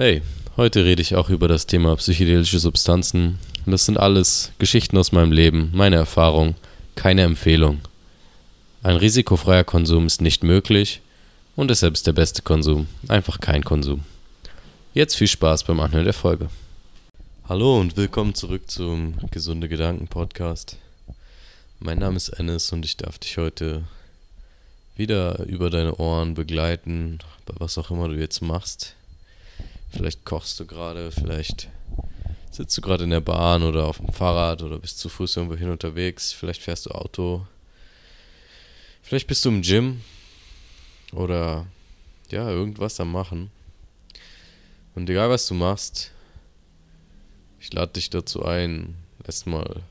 [0.00, 0.22] Hey,
[0.56, 3.38] heute rede ich auch über das Thema psychedelische Substanzen.
[3.66, 6.54] Das sind alles Geschichten aus meinem Leben, meine Erfahrung,
[6.94, 7.82] keine Empfehlung.
[8.82, 11.02] Ein risikofreier Konsum ist nicht möglich
[11.54, 14.04] und deshalb ist der beste Konsum einfach kein Konsum.
[14.94, 16.48] Jetzt viel Spaß beim Anhören der Folge.
[17.46, 20.78] Hallo und willkommen zurück zum Gesunde Gedanken Podcast.
[21.78, 23.82] Mein Name ist Ennis und ich darf dich heute
[24.96, 28.94] wieder über deine Ohren begleiten, was auch immer du jetzt machst.
[29.90, 31.68] Vielleicht kochst du gerade, vielleicht
[32.50, 35.56] sitzt du gerade in der Bahn oder auf dem Fahrrad oder bist zu Fuß irgendwo
[35.56, 37.46] hin unterwegs, vielleicht fährst du Auto,
[39.02, 40.00] vielleicht bist du im Gym
[41.12, 41.66] oder
[42.30, 43.50] ja, irgendwas am Machen.
[44.94, 46.12] Und egal was du machst,
[47.58, 48.94] ich lade dich dazu ein,
[49.26, 49.82] erstmal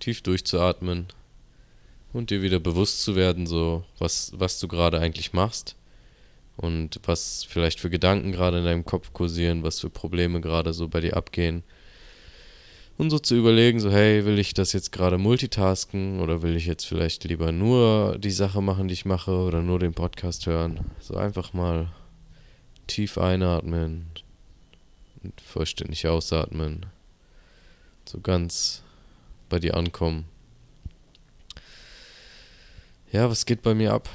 [0.00, 1.06] tief durchzuatmen
[2.12, 5.76] und dir wieder bewusst zu werden, so was, was du gerade eigentlich machst
[6.56, 10.88] und was vielleicht für Gedanken gerade in deinem Kopf kursieren, was für Probleme gerade so
[10.88, 11.62] bei dir abgehen.
[12.98, 16.64] Und so zu überlegen, so hey, will ich das jetzt gerade multitasken oder will ich
[16.64, 20.80] jetzt vielleicht lieber nur die Sache machen, die ich mache oder nur den Podcast hören.
[20.98, 21.92] So einfach mal
[22.86, 24.06] tief einatmen
[25.22, 26.86] und vollständig ausatmen.
[28.06, 28.82] So ganz
[29.50, 30.24] bei dir ankommen.
[33.12, 34.08] Ja, was geht bei mir ab?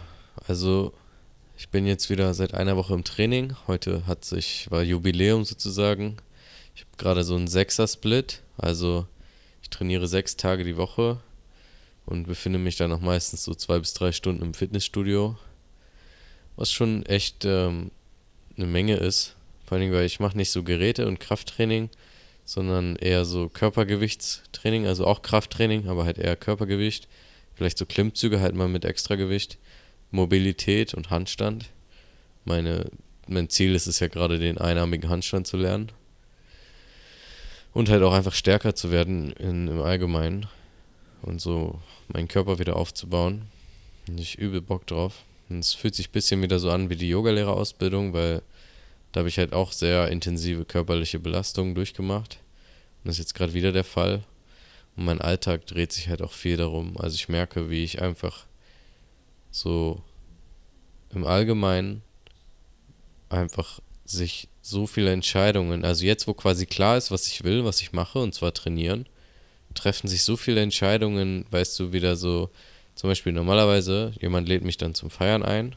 [0.47, 0.94] Also
[1.61, 3.55] ich bin jetzt wieder seit einer Woche im Training.
[3.67, 6.17] Heute hat sich, war Jubiläum sozusagen.
[6.73, 8.41] Ich habe gerade so einen Sechser-Split.
[8.57, 9.05] Also
[9.61, 11.19] ich trainiere sechs Tage die Woche
[12.07, 15.37] und befinde mich dann auch meistens so zwei bis drei Stunden im Fitnessstudio.
[16.55, 17.91] Was schon echt ähm,
[18.57, 19.35] eine Menge ist.
[19.67, 21.91] Vor allem, weil ich mache nicht so Geräte und Krafttraining,
[22.43, 27.07] sondern eher so Körpergewichtstraining, also auch Krafttraining, aber halt eher Körpergewicht.
[27.53, 29.59] Vielleicht so Klimmzüge halt mal mit Extragewicht.
[30.11, 31.69] Mobilität und Handstand.
[32.45, 32.89] Meine,
[33.27, 35.91] mein Ziel ist es ja gerade, den einarmigen Handstand zu lernen.
[37.73, 40.47] Und halt auch einfach stärker zu werden in, im Allgemeinen.
[41.21, 43.44] Und so meinen Körper wieder aufzubauen.
[44.07, 45.23] Und ich übel Bock drauf.
[45.50, 48.41] Und es fühlt sich ein bisschen wieder so an wie die Yogalehrerausbildung, weil
[49.11, 52.39] da habe ich halt auch sehr intensive körperliche Belastungen durchgemacht.
[53.03, 54.23] Und das ist jetzt gerade wieder der Fall.
[54.95, 56.97] Und mein Alltag dreht sich halt auch viel darum.
[56.97, 58.45] Also ich merke, wie ich einfach
[59.51, 60.01] so
[61.13, 62.01] im Allgemeinen
[63.29, 67.81] einfach sich so viele Entscheidungen, also jetzt, wo quasi klar ist, was ich will, was
[67.81, 69.06] ich mache, und zwar trainieren,
[69.73, 72.50] treffen sich so viele Entscheidungen, weißt du, wieder so,
[72.95, 75.75] zum Beispiel normalerweise, jemand lädt mich dann zum Feiern ein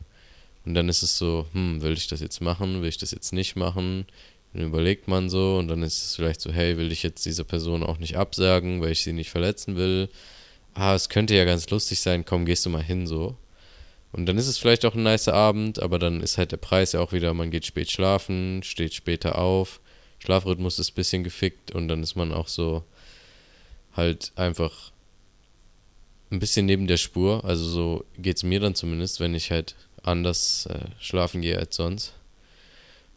[0.65, 3.33] und dann ist es so, hm, will ich das jetzt machen, will ich das jetzt
[3.33, 4.06] nicht machen?
[4.53, 7.45] Dann überlegt man so und dann ist es vielleicht so, hey, will ich jetzt dieser
[7.45, 10.09] Person auch nicht absagen, weil ich sie nicht verletzen will?
[10.75, 13.37] Ah, es könnte ja ganz lustig sein, komm, gehst du mal hin so.
[14.15, 16.93] Und dann ist es vielleicht auch ein nicer Abend, aber dann ist halt der Preis
[16.93, 19.81] ja auch wieder, man geht spät schlafen, steht später auf,
[20.21, 22.85] Schlafrhythmus ist ein bisschen gefickt und dann ist man auch so
[23.93, 24.93] halt einfach
[26.31, 27.45] ein bisschen neben der Spur.
[27.45, 29.75] Also so geht es mir dann zumindest, wenn ich halt
[30.05, 32.13] anders äh, schlafen gehe als sonst.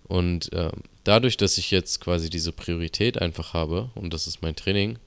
[0.07, 0.71] Und äh,
[1.03, 4.97] dadurch, dass ich jetzt quasi diese Priorität einfach habe, und das ist mein Training,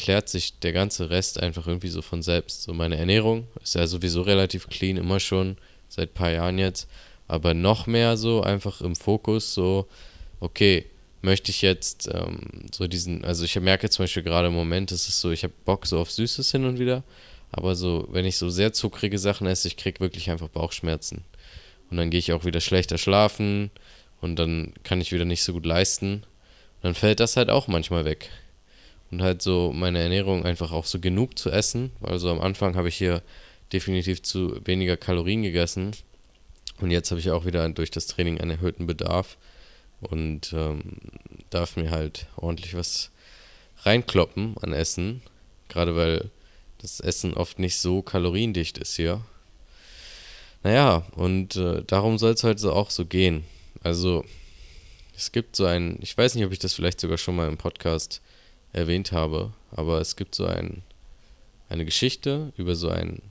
[0.00, 2.62] klärt sich der ganze Rest einfach irgendwie so von selbst.
[2.62, 5.56] So meine Ernährung ist ja sowieso relativ clean, immer schon,
[5.88, 6.88] seit ein paar Jahren jetzt.
[7.28, 9.86] Aber noch mehr so einfach im Fokus, so,
[10.40, 10.86] okay,
[11.22, 15.08] möchte ich jetzt ähm, so diesen, also ich merke zum Beispiel gerade im Moment, ist
[15.08, 17.04] es so, ich habe Bock so auf Süßes hin und wieder,
[17.52, 21.24] aber so, wenn ich so sehr zuckrige Sachen esse, ich kriege wirklich einfach Bauchschmerzen.
[21.90, 23.70] Und dann gehe ich auch wieder schlechter schlafen
[24.20, 26.14] und dann kann ich wieder nicht so gut leisten.
[26.14, 28.30] Und dann fällt das halt auch manchmal weg
[29.10, 32.76] und halt so meine Ernährung einfach auch so genug zu essen, weil so am Anfang
[32.76, 33.22] habe ich hier
[33.72, 35.92] definitiv zu weniger Kalorien gegessen
[36.80, 39.36] und jetzt habe ich auch wieder durch das Training einen erhöhten Bedarf
[40.00, 40.82] und ähm,
[41.50, 43.10] darf mir halt ordentlich was
[43.82, 45.22] reinkloppen an Essen,
[45.68, 46.30] gerade weil
[46.78, 49.22] das Essen oft nicht so kaloriendicht ist hier.
[50.62, 53.44] Naja, und äh, darum soll es heute auch so gehen.
[53.82, 54.24] Also,
[55.16, 57.56] es gibt so ein, ich weiß nicht, ob ich das vielleicht sogar schon mal im
[57.56, 58.20] Podcast
[58.72, 60.82] erwähnt habe, aber es gibt so ein,
[61.68, 63.22] eine Geschichte über so einen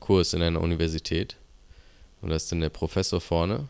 [0.00, 1.36] Kurs in einer Universität
[2.20, 3.68] und da ist dann der Professor vorne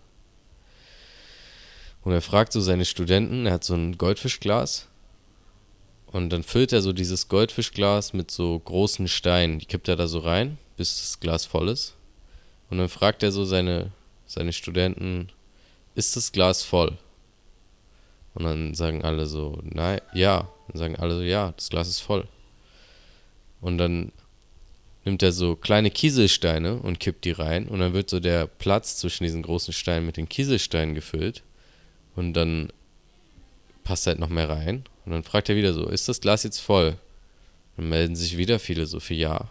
[2.02, 4.88] und er fragt so seine Studenten, er hat so ein Goldfischglas
[6.06, 10.06] und dann füllt er so dieses Goldfischglas mit so großen Steinen, die kippt er da
[10.06, 11.94] so rein, bis das Glas voll ist
[12.70, 13.92] und dann fragt er so seine,
[14.26, 15.28] seine Studenten,
[15.94, 16.98] ist das Glas voll?
[18.34, 20.48] Und dann sagen alle so, nein, ja.
[20.68, 22.26] Dann sagen alle so, ja, das Glas ist voll.
[23.60, 24.12] Und dann
[25.04, 27.68] nimmt er so kleine Kieselsteine und kippt die rein.
[27.68, 31.42] Und dann wird so der Platz zwischen diesen großen Steinen mit den Kieselsteinen gefüllt.
[32.16, 32.72] Und dann
[33.82, 34.84] passt halt noch mehr rein.
[35.04, 36.96] Und dann fragt er wieder so, ist das Glas jetzt voll?
[37.76, 39.50] Dann melden sich wieder viele so für Ja.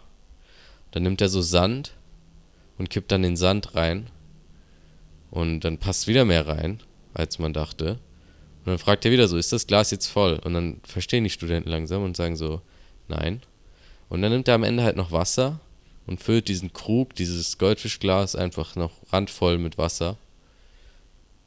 [0.90, 1.94] Dann nimmt er so Sand
[2.78, 4.08] und kippt dann den Sand rein.
[5.30, 6.80] Und dann passt wieder mehr rein,
[7.12, 7.98] als man dachte.
[8.64, 10.38] Und dann fragt er wieder so, ist das Glas jetzt voll?
[10.42, 12.62] Und dann verstehen die Studenten langsam und sagen so,
[13.08, 13.42] nein.
[14.08, 15.60] Und dann nimmt er am Ende halt noch Wasser
[16.06, 20.16] und füllt diesen Krug, dieses Goldfischglas einfach noch randvoll mit Wasser,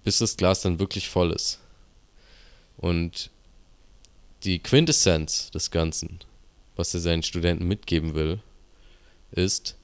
[0.03, 1.59] bis das Glas dann wirklich voll ist.
[2.77, 3.31] Und
[4.43, 6.19] die Quintessenz des Ganzen,
[6.75, 8.39] was er seinen Studenten mitgeben will,
[9.31, 9.75] ist,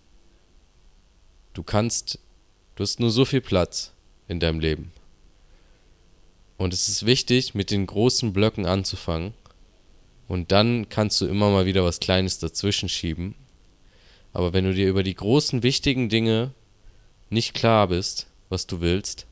[1.53, 2.19] du kannst,
[2.75, 3.91] du hast nur so viel Platz
[4.27, 4.92] in deinem Leben.
[6.57, 9.33] Und es ist wichtig, mit den großen Blöcken anzufangen.
[10.27, 13.35] Und dann kannst du immer mal wieder was Kleines dazwischen schieben.
[14.31, 16.51] Aber wenn du dir über die großen, wichtigen Dinge
[17.29, 19.25] nicht klar bist, was du willst,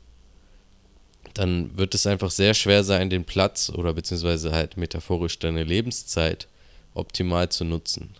[1.34, 6.48] dann wird es einfach sehr schwer sein, den Platz oder beziehungsweise halt metaphorisch deine Lebenszeit
[6.94, 8.14] optimal zu nutzen.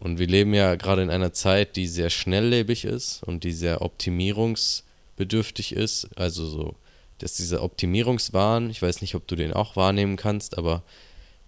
[0.00, 3.82] Und wir leben ja gerade in einer Zeit, die sehr schnelllebig ist und die sehr
[3.82, 6.08] optimierungsbedürftig ist.
[6.16, 6.76] Also so,
[7.18, 10.82] dass dieser Optimierungswahn, ich weiß nicht, ob du den auch wahrnehmen kannst, aber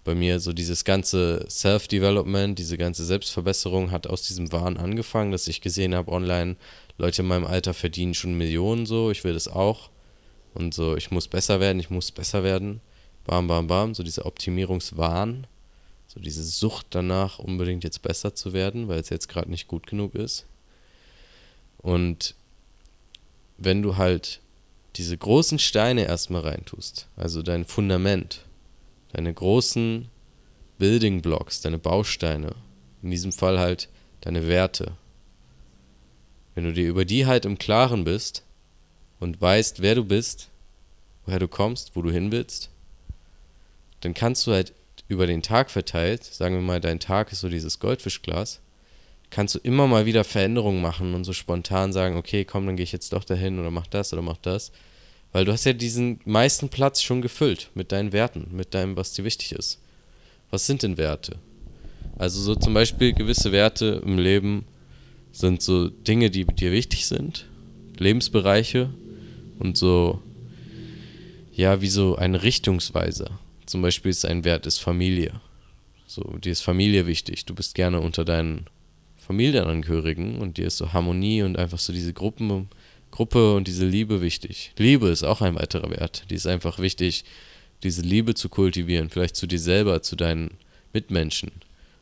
[0.03, 5.47] bei mir so dieses ganze Self-Development, diese ganze Selbstverbesserung hat aus diesem Wahn angefangen, dass
[5.47, 6.55] ich gesehen habe online,
[6.97, 9.89] Leute in meinem Alter verdienen schon Millionen so, ich will das auch.
[10.53, 12.81] Und so, ich muss besser werden, ich muss besser werden.
[13.25, 15.47] Bam, bam, bam, so dieser Optimierungswahn,
[16.07, 19.87] so diese Sucht danach, unbedingt jetzt besser zu werden, weil es jetzt gerade nicht gut
[19.87, 20.45] genug ist.
[21.77, 22.35] Und
[23.57, 24.41] wenn du halt
[24.95, 28.45] diese großen Steine erstmal reintust, also dein Fundament,
[29.13, 30.09] deine großen
[30.77, 32.55] Building Blocks, deine Bausteine,
[33.01, 33.89] in diesem Fall halt
[34.21, 34.97] deine Werte.
[36.55, 38.43] Wenn du dir über die halt im Klaren bist
[39.19, 40.49] und weißt, wer du bist,
[41.25, 42.69] woher du kommst, wo du hin willst,
[44.01, 44.73] dann kannst du halt
[45.07, 48.59] über den Tag verteilt, sagen wir mal, dein Tag ist so dieses Goldfischglas,
[49.31, 52.83] kannst du immer mal wieder Veränderungen machen und so spontan sagen, okay, komm, dann gehe
[52.83, 54.71] ich jetzt doch dahin oder mach das oder mach das.
[55.31, 59.13] Weil du hast ja diesen meisten Platz schon gefüllt mit deinen Werten, mit deinem, was
[59.13, 59.79] dir wichtig ist.
[60.51, 61.37] Was sind denn Werte?
[62.17, 64.65] Also so zum Beispiel gewisse Werte im Leben
[65.31, 67.47] sind so Dinge, die dir wichtig sind,
[67.97, 68.89] Lebensbereiche
[69.59, 70.21] und so,
[71.53, 73.39] ja, wie so eine Richtungsweiser.
[73.65, 75.39] Zum Beispiel ist ein Wert ist Familie.
[76.05, 77.45] So, dir ist Familie wichtig.
[77.45, 78.65] Du bist gerne unter deinen
[79.21, 82.69] Familienangehörigen und dir ist so Harmonie und einfach so diese Gruppen,
[83.11, 84.73] Gruppe und diese Liebe wichtig.
[84.77, 86.25] Liebe ist auch ein weiterer Wert.
[86.29, 87.23] Die ist einfach wichtig,
[87.83, 90.57] diese Liebe zu kultivieren, vielleicht zu dir selber, zu deinen
[90.91, 91.51] Mitmenschen.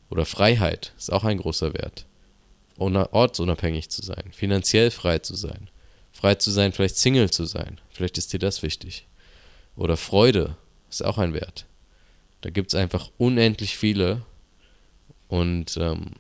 [0.10, 2.06] Oder Freiheit ist auch ein großer Wert.
[2.78, 5.70] ortsunabhängig zu sein, finanziell frei zu sein,
[6.14, 7.82] frei zu sein, vielleicht Single zu sein.
[7.90, 9.08] Vielleicht ist dir das wichtig.
[9.76, 10.56] Oder Freude
[10.90, 11.66] ist auch ein Wert.
[12.42, 14.22] Da gibt es einfach unendlich viele.
[15.28, 16.12] Und ähm,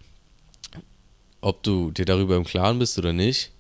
[1.42, 3.52] ob du dir darüber im Klaren bist oder nicht,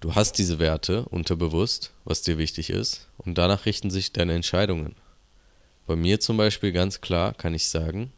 [0.00, 4.96] du hast diese Werte unterbewusst, was dir wichtig ist, und danach richten sich deine Entscheidungen.
[5.86, 8.12] Bei mir zum Beispiel ganz klar kann ich sagen,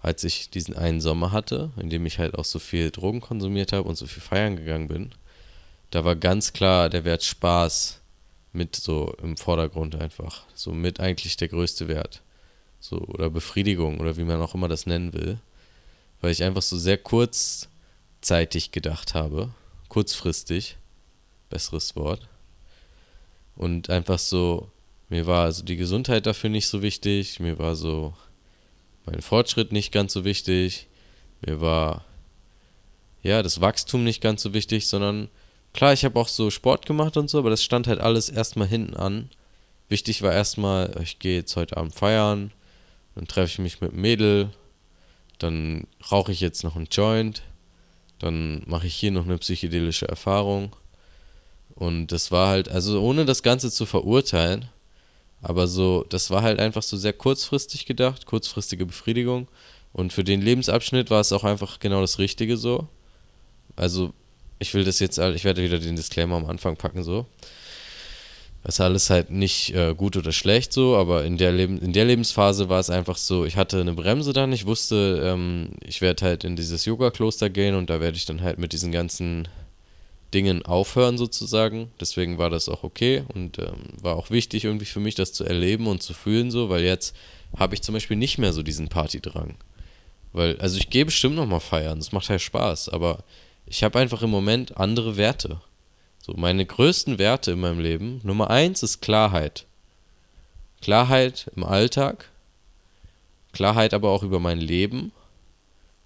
[0.00, 3.72] als ich diesen einen Sommer hatte, in dem ich halt auch so viel Drogen konsumiert
[3.72, 5.10] habe und so viel feiern gegangen bin,
[5.90, 8.00] da war ganz klar der Wert Spaß
[8.52, 10.44] mit so im Vordergrund einfach.
[10.54, 12.22] So mit eigentlich der größte Wert.
[12.80, 15.38] So, oder Befriedigung oder wie man auch immer das nennen will.
[16.20, 16.98] Weil ich einfach so sehr
[18.28, 19.54] kurzzeitig gedacht habe.
[19.88, 20.76] Kurzfristig.
[21.48, 22.28] Besseres Wort.
[23.56, 24.70] Und einfach so,
[25.08, 27.40] mir war also die Gesundheit dafür nicht so wichtig.
[27.40, 28.12] Mir war so
[29.06, 30.88] mein Fortschritt nicht ganz so wichtig.
[31.40, 32.04] Mir war
[33.22, 35.30] ja das Wachstum nicht ganz so wichtig, sondern
[35.74, 38.66] Klar, ich habe auch so Sport gemacht und so, aber das stand halt alles erstmal
[38.66, 39.30] hinten an.
[39.88, 42.52] Wichtig war erstmal, ich gehe jetzt heute Abend feiern,
[43.14, 44.50] dann treffe ich mich mit einem Mädel,
[45.38, 47.42] dann rauche ich jetzt noch einen Joint,
[48.18, 50.74] dann mache ich hier noch eine psychedelische Erfahrung.
[51.74, 54.68] Und das war halt, also ohne das Ganze zu verurteilen,
[55.42, 59.46] aber so, das war halt einfach so sehr kurzfristig gedacht, kurzfristige Befriedigung.
[59.92, 62.88] Und für den Lebensabschnitt war es auch einfach genau das Richtige so.
[63.76, 64.12] Also
[64.58, 67.26] ich will das jetzt, ich werde wieder den Disclaimer am Anfang packen, so.
[68.64, 71.92] Das ist alles halt nicht äh, gut oder schlecht so, aber in der, Leben, in
[71.92, 76.00] der Lebensphase war es einfach so, ich hatte eine Bremse dann, ich wusste, ähm, ich
[76.00, 79.48] werde halt in dieses Yoga-Kloster gehen und da werde ich dann halt mit diesen ganzen
[80.34, 81.90] Dingen aufhören sozusagen.
[82.00, 85.44] Deswegen war das auch okay und ähm, war auch wichtig irgendwie für mich, das zu
[85.44, 87.16] erleben und zu fühlen so, weil jetzt
[87.56, 89.54] habe ich zum Beispiel nicht mehr so diesen Partydrang.
[90.32, 93.24] Weil, also ich gehe bestimmt nochmal feiern, das macht halt Spaß, aber
[93.66, 95.60] ich habe einfach im Moment andere Werte.
[96.28, 99.64] So, meine größten Werte in meinem Leben, Nummer eins ist Klarheit.
[100.82, 102.28] Klarheit im Alltag,
[103.52, 105.12] Klarheit aber auch über mein Leben.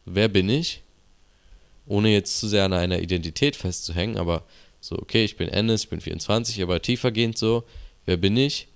[0.04, 0.82] Wer bin ich?
[1.86, 4.44] Ohne jetzt zu sehr an einer Identität festzuhängen, aber
[4.80, 7.64] so, okay, ich bin Ennis, ich bin 24, aber tiefergehend so,
[8.06, 8.68] wer bin ich?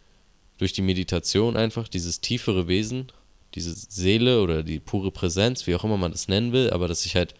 [0.58, 3.12] Durch die Meditation einfach, dieses tiefere Wesen,
[3.54, 7.06] diese Seele oder die pure Präsenz, wie auch immer man das nennen will, aber dass
[7.06, 7.34] ich halt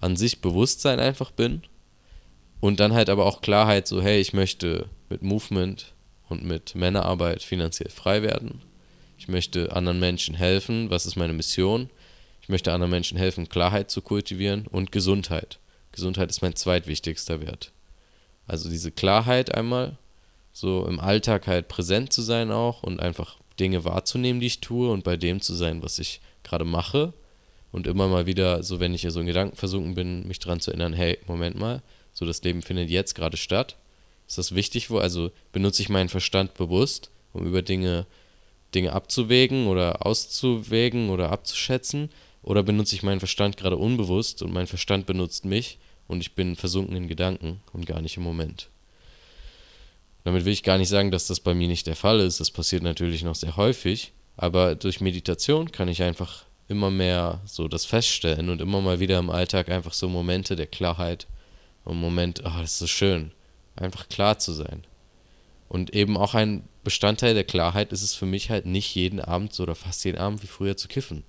[0.00, 1.62] an sich Bewusstsein einfach bin.
[2.64, 5.92] Und dann halt aber auch Klarheit, so, hey, ich möchte mit Movement
[6.30, 8.62] und mit Männerarbeit finanziell frei werden.
[9.18, 10.88] Ich möchte anderen Menschen helfen.
[10.88, 11.90] Was ist meine Mission?
[12.40, 15.58] Ich möchte anderen Menschen helfen, Klarheit zu kultivieren und Gesundheit.
[15.92, 17.70] Gesundheit ist mein zweitwichtigster Wert.
[18.46, 19.98] Also diese Klarheit einmal,
[20.54, 24.90] so im Alltag halt präsent zu sein auch und einfach Dinge wahrzunehmen, die ich tue
[24.90, 27.12] und bei dem zu sein, was ich gerade mache.
[27.72, 30.60] Und immer mal wieder, so wenn ich ja so in Gedanken versunken bin, mich daran
[30.60, 31.82] zu erinnern, hey, Moment mal,
[32.14, 33.76] so das Leben findet jetzt gerade statt.
[34.26, 34.90] Ist das wichtig?
[34.90, 38.06] Also benutze ich meinen Verstand bewusst, um über Dinge,
[38.74, 42.10] Dinge abzuwägen oder auszuwägen oder abzuschätzen?
[42.42, 46.56] Oder benutze ich meinen Verstand gerade unbewusst und mein Verstand benutzt mich und ich bin
[46.56, 48.68] versunken in Gedanken und gar nicht im Moment?
[50.24, 52.40] Damit will ich gar nicht sagen, dass das bei mir nicht der Fall ist.
[52.40, 54.12] Das passiert natürlich noch sehr häufig.
[54.36, 59.18] Aber durch Meditation kann ich einfach immer mehr so das feststellen und immer mal wieder
[59.18, 61.26] im Alltag einfach so Momente der Klarheit
[61.84, 63.32] und Moment, oh, das ist so schön,
[63.76, 64.86] einfach klar zu sein.
[65.68, 69.58] Und eben auch ein Bestandteil der Klarheit ist es für mich halt nicht jeden Abend
[69.58, 71.24] oder fast jeden Abend wie früher zu kiffen.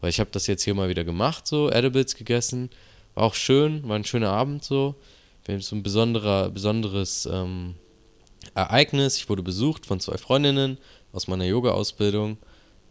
[0.00, 2.70] Weil ich habe das jetzt hier mal wieder gemacht, so Edibles gegessen,
[3.14, 4.94] war auch schön, war ein schöner Abend so.
[5.44, 7.76] Wir haben so ein besonderer, besonderes ähm,
[8.54, 9.16] Ereignis.
[9.16, 10.78] Ich wurde besucht von zwei Freundinnen
[11.12, 12.36] aus meiner Yoga-Ausbildung.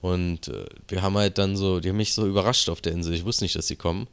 [0.02, 3.14] Und äh, wir haben halt dann so, die haben mich so überrascht auf der Insel.
[3.14, 4.08] Ich wusste nicht, dass sie kommen.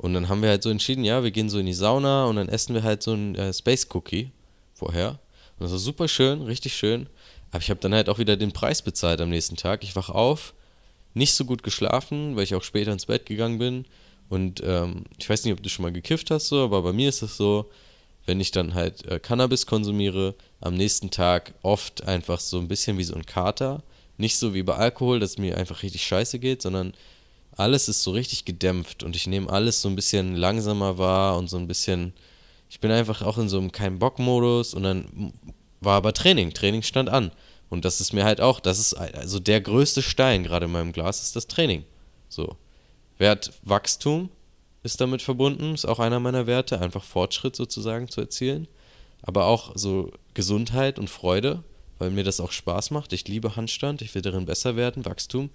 [0.00, 2.36] Und dann haben wir halt so entschieden, ja, wir gehen so in die Sauna und
[2.36, 4.30] dann essen wir halt so ein äh, Space Cookie
[4.72, 5.18] vorher.
[5.58, 7.06] Und das war super schön, richtig schön.
[7.50, 9.84] Aber ich habe dann halt auch wieder den Preis bezahlt am nächsten Tag.
[9.84, 10.54] Ich wach auf,
[11.12, 13.84] nicht so gut geschlafen, weil ich auch später ins Bett gegangen bin.
[14.30, 17.10] Und ähm, ich weiß nicht, ob du schon mal gekifft hast, so, aber bei mir
[17.10, 17.68] ist es so,
[18.24, 22.96] wenn ich dann halt äh, Cannabis konsumiere, am nächsten Tag oft einfach so ein bisschen
[22.96, 23.82] wie so ein Kater.
[24.16, 26.94] Nicht so wie bei Alkohol, dass mir einfach richtig scheiße geht, sondern
[27.60, 31.48] alles ist so richtig gedämpft und ich nehme alles so ein bisschen langsamer wahr und
[31.48, 32.12] so ein bisschen.
[32.68, 35.32] Ich bin einfach auch in so einem kein Bock-Modus und dann
[35.80, 36.52] war aber Training.
[36.52, 37.32] Training stand an.
[37.68, 40.92] Und das ist mir halt auch, das ist also der größte Stein gerade in meinem
[40.92, 41.84] Glas, ist das Training.
[42.28, 42.56] So.
[43.18, 44.30] Wert Wachstum
[44.82, 48.66] ist damit verbunden, ist auch einer meiner Werte, einfach Fortschritt sozusagen zu erzielen.
[49.22, 51.62] Aber auch so Gesundheit und Freude,
[51.98, 53.12] weil mir das auch Spaß macht.
[53.12, 55.50] Ich liebe Handstand, ich will darin besser werden, Wachstum,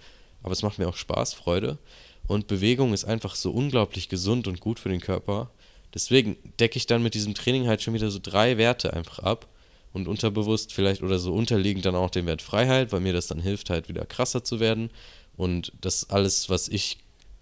[0.46, 1.80] aber es macht mir auch Spaß, Freude.
[2.28, 5.50] Und Bewegung ist einfach so unglaublich gesund und gut für den Körper.
[5.92, 9.48] Deswegen decke ich dann mit diesem Training halt schon wieder so drei Werte einfach ab
[9.92, 13.40] und unterbewusst vielleicht oder so unterliegend dann auch den Wert Freiheit, weil mir das dann
[13.40, 14.92] hilft, halt wieder krasser zu werden.
[15.36, 17.00] Und das alles, was ich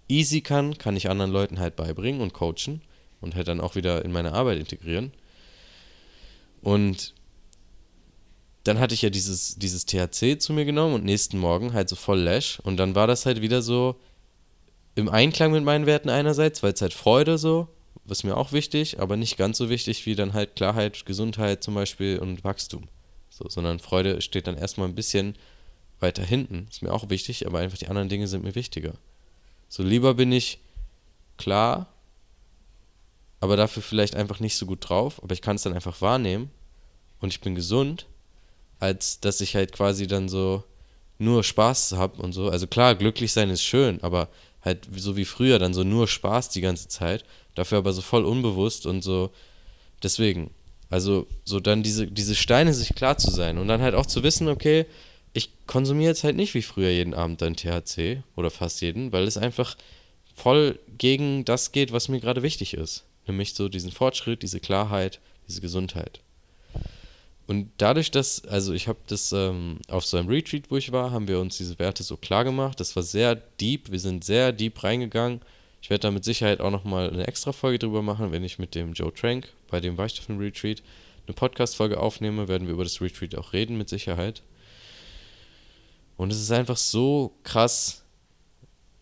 [0.08, 2.80] easy kann, kann ich anderen Leuten halt beibringen und coachen
[3.20, 5.12] und halt dann auch wieder in meine Arbeit integrieren.
[6.62, 7.12] Und
[8.64, 11.96] dann hatte ich ja dieses, dieses THC zu mir genommen und nächsten Morgen halt so
[11.96, 12.60] voll Lash.
[12.60, 13.96] Und dann war das halt wieder so
[14.94, 17.68] im Einklang mit meinen Werten einerseits, weil es halt Freude so,
[18.06, 21.74] was mir auch wichtig, aber nicht ganz so wichtig wie dann halt Klarheit, Gesundheit zum
[21.74, 22.88] Beispiel und Wachstum.
[23.28, 25.34] So, sondern Freude steht dann erstmal ein bisschen
[26.00, 26.66] weiter hinten.
[26.70, 28.94] Ist mir auch wichtig, aber einfach die anderen Dinge sind mir wichtiger.
[29.68, 30.58] So lieber bin ich
[31.36, 31.88] klar,
[33.40, 36.50] aber dafür vielleicht einfach nicht so gut drauf, aber ich kann es dann einfach wahrnehmen
[37.20, 38.06] und ich bin gesund,
[38.84, 40.62] als dass ich halt quasi dann so
[41.18, 42.50] nur Spaß habe und so.
[42.50, 44.28] Also klar, glücklich sein ist schön, aber
[44.62, 47.24] halt so wie früher dann so nur Spaß die ganze Zeit,
[47.54, 49.30] dafür aber so voll unbewusst und so
[50.02, 50.50] deswegen.
[50.90, 54.22] Also so dann diese, diese Steine sich klar zu sein und dann halt auch zu
[54.22, 54.86] wissen, okay,
[55.32, 59.24] ich konsumiere jetzt halt nicht wie früher jeden Abend dann THC oder fast jeden, weil
[59.24, 59.76] es einfach
[60.34, 63.04] voll gegen das geht, was mir gerade wichtig ist.
[63.26, 66.20] Nämlich so diesen Fortschritt, diese Klarheit, diese Gesundheit.
[67.46, 71.10] Und dadurch, dass, also ich habe das ähm, auf so einem Retreat, wo ich war,
[71.10, 72.80] haben wir uns diese Werte so klar gemacht.
[72.80, 75.40] Das war sehr deep, wir sind sehr deep reingegangen.
[75.82, 78.74] Ich werde da mit Sicherheit auch nochmal eine extra Folge drüber machen, wenn ich mit
[78.74, 80.82] dem Joe Trank, bei dem war ich auf dem Retreat,
[81.26, 84.42] eine Podcast-Folge aufnehme, werden wir über das Retreat auch reden, mit Sicherheit.
[86.16, 88.02] Und es ist einfach so krass,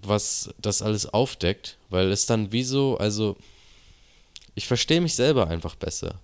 [0.01, 3.37] was das alles aufdeckt, weil es dann wie so, also
[4.57, 6.19] ich verstehe mich selber einfach besser.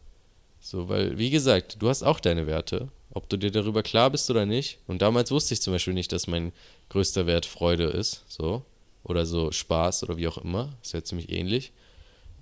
[0.60, 4.30] So, weil, wie gesagt, du hast auch deine Werte, ob du dir darüber klar bist
[4.30, 4.78] oder nicht.
[4.86, 6.52] Und damals wusste ich zum Beispiel nicht, dass mein
[6.88, 8.62] größter Wert Freude ist, so.
[9.04, 10.76] Oder so Spaß oder wie auch immer.
[10.82, 11.72] Ist ja ziemlich ähnlich.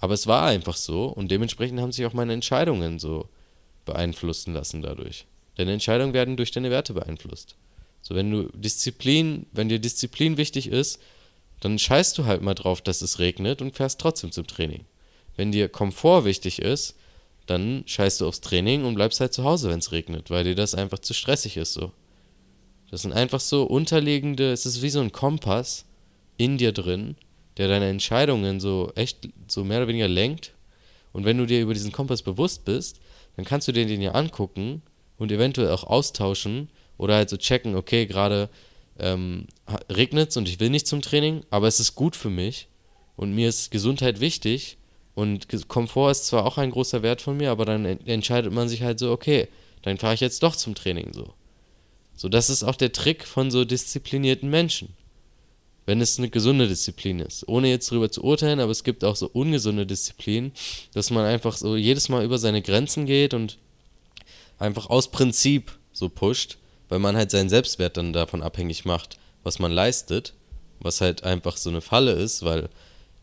[0.00, 3.28] Aber es war einfach so und dementsprechend haben sich auch meine Entscheidungen so
[3.84, 5.26] beeinflussen lassen dadurch.
[5.56, 7.56] Deine Entscheidungen werden durch deine Werte beeinflusst.
[8.02, 11.00] So, wenn du Disziplin, wenn dir Disziplin wichtig ist,
[11.60, 14.84] dann scheißt du halt mal drauf, dass es regnet und fährst trotzdem zum Training.
[15.36, 16.96] Wenn dir Komfort wichtig ist,
[17.46, 20.54] dann scheißt du aufs Training und bleibst halt zu Hause, wenn es regnet, weil dir
[20.54, 21.92] das einfach zu stressig ist so.
[22.90, 25.84] Das sind einfach so unterliegende, es ist wie so ein Kompass
[26.36, 27.16] in dir drin,
[27.56, 30.52] der deine Entscheidungen so echt so mehr oder weniger lenkt.
[31.12, 33.00] Und wenn du dir über diesen Kompass bewusst bist,
[33.36, 34.82] dann kannst du dir den ja angucken
[35.18, 38.48] und eventuell auch austauschen oder halt so checken, okay, gerade
[38.98, 39.46] ähm,
[39.90, 42.68] regnet es und ich will nicht zum Training, aber es ist gut für mich
[43.16, 44.78] und mir ist Gesundheit wichtig
[45.16, 48.82] und Komfort ist zwar auch ein großer Wert von mir, aber dann entscheidet man sich
[48.82, 49.48] halt so, okay,
[49.80, 51.32] dann fahre ich jetzt doch zum Training so.
[52.14, 54.90] So, das ist auch der Trick von so disziplinierten Menschen.
[55.86, 57.48] Wenn es eine gesunde Disziplin ist.
[57.48, 60.52] Ohne jetzt darüber zu urteilen, aber es gibt auch so ungesunde Disziplinen,
[60.92, 63.56] dass man einfach so jedes Mal über seine Grenzen geht und
[64.58, 66.58] einfach aus Prinzip so pusht,
[66.90, 70.34] weil man halt seinen Selbstwert dann davon abhängig macht, was man leistet,
[70.78, 72.68] was halt einfach so eine Falle ist, weil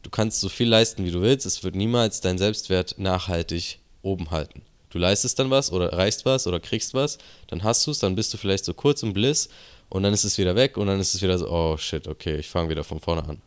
[0.03, 4.29] du kannst so viel leisten, wie du willst, es wird niemals deinen Selbstwert nachhaltig oben
[4.31, 4.61] halten.
[4.89, 7.17] Du leistest dann was oder erreichst was oder kriegst was,
[7.47, 9.49] dann hast du es, dann bist du vielleicht so kurz im Bliss
[9.89, 12.37] und dann ist es wieder weg und dann ist es wieder so, oh shit, okay,
[12.37, 13.41] ich fange wieder von vorne an.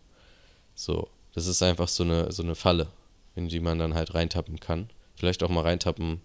[0.75, 2.89] So, das ist einfach so eine, so eine Falle,
[3.37, 4.91] in die man dann halt reintappen kann.
[5.15, 6.21] Vielleicht auch mal reintappen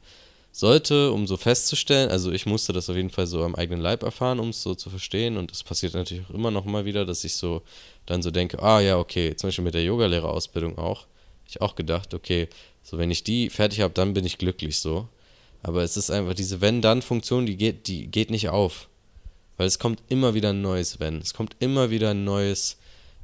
[0.52, 4.04] sollte, um so festzustellen, also ich musste das auf jeden Fall so am eigenen Leib
[4.04, 5.38] erfahren, um es so zu verstehen.
[5.38, 7.62] Und das passiert natürlich auch immer noch mal wieder, dass ich so
[8.06, 11.08] dann so denke, ah ja, okay, zum Beispiel mit der Yogalehrerausbildung auch,
[11.48, 12.48] ich auch gedacht, okay,
[12.84, 15.08] so wenn ich die fertig habe, dann bin ich glücklich so,
[15.64, 18.88] aber es ist einfach diese Wenn-Dann-Funktion, die geht, die geht nicht auf,
[19.58, 22.78] weil es kommt immer wieder ein neues Wenn, es kommt immer wieder ein neues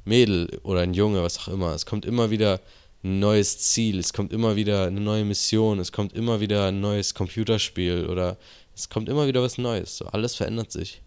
[0.04, 2.60] Mädel oder ein Junge, was auch immer, es kommt immer wieder
[3.08, 6.80] ein neues Ziel, es kommt immer wieder eine neue Mission, es kommt immer wieder ein
[6.80, 8.36] neues Computerspiel oder
[8.74, 9.96] es kommt immer wieder was Neues.
[9.96, 11.02] So, alles verändert sich.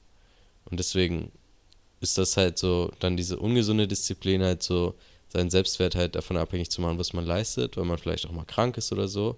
[0.66, 1.32] Und deswegen
[2.02, 4.96] ist das halt so, dann diese ungesunde Disziplin halt so,
[5.30, 8.46] seinen Selbstwert halt davon abhängig zu machen, was man leistet, weil man vielleicht auch mal
[8.46, 9.38] krank ist oder so.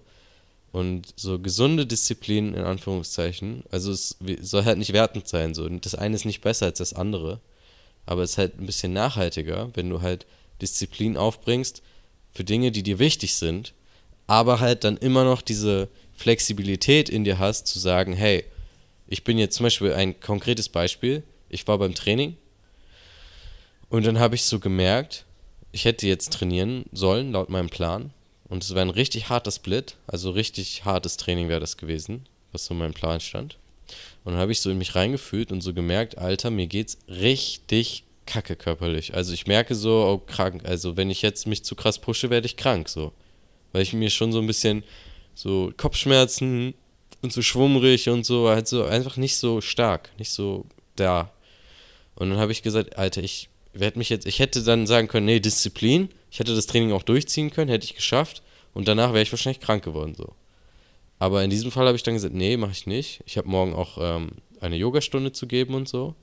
[0.72, 5.68] Und so gesunde Disziplin in Anführungszeichen, also es soll halt nicht wertend sein, so.
[5.68, 7.40] Das eine ist nicht besser als das andere,
[8.06, 10.26] aber es ist halt ein bisschen nachhaltiger, wenn du halt
[10.60, 11.82] Disziplin aufbringst,
[12.34, 13.72] für Dinge, die dir wichtig sind,
[14.26, 18.44] aber halt dann immer noch diese Flexibilität in dir hast, zu sagen, hey,
[19.06, 22.36] ich bin jetzt zum Beispiel ein konkretes Beispiel, ich war beim Training
[23.88, 25.24] und dann habe ich so gemerkt,
[25.70, 28.10] ich hätte jetzt trainieren sollen, laut meinem Plan.
[28.48, 32.66] Und es wäre ein richtig harter Split, also richtig hartes Training wäre das gewesen, was
[32.66, 33.56] so in meinem Plan stand.
[34.24, 38.04] Und dann habe ich so in mich reingefühlt und so gemerkt, Alter, mir geht's richtig
[38.26, 39.14] kacke körperlich.
[39.14, 40.62] Also ich merke so, oh, krank.
[40.64, 43.12] Also wenn ich jetzt mich zu krass pushe, werde ich krank so.
[43.72, 44.84] Weil ich mir schon so ein bisschen
[45.34, 46.74] so Kopfschmerzen
[47.22, 51.32] und so schwummrig und so, halt so einfach nicht so stark, nicht so da.
[52.14, 55.26] Und dann habe ich gesagt, Alter, ich werde mich jetzt, ich hätte dann sagen können,
[55.26, 59.22] nee, Disziplin, ich hätte das Training auch durchziehen können, hätte ich geschafft und danach wäre
[59.22, 60.34] ich wahrscheinlich krank geworden so.
[61.18, 63.22] Aber in diesem Fall habe ich dann gesagt, nee, mache ich nicht.
[63.26, 66.14] Ich habe morgen auch ähm, eine Yogastunde zu geben und so.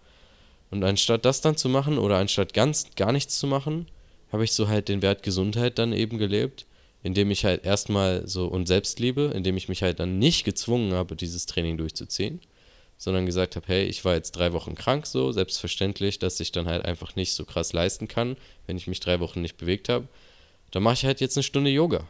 [0.71, 3.87] Und anstatt das dann zu machen oder anstatt ganz gar nichts zu machen,
[4.31, 6.65] habe ich so halt den Wert Gesundheit dann eben gelebt,
[7.03, 11.17] indem ich halt erstmal so und Selbstliebe, indem ich mich halt dann nicht gezwungen habe,
[11.17, 12.39] dieses Training durchzuziehen,
[12.97, 16.67] sondern gesagt habe, hey, ich war jetzt drei Wochen krank so, selbstverständlich, dass ich dann
[16.67, 20.07] halt einfach nicht so krass leisten kann, wenn ich mich drei Wochen nicht bewegt habe.
[20.71, 22.07] Dann mache ich halt jetzt eine Stunde Yoga.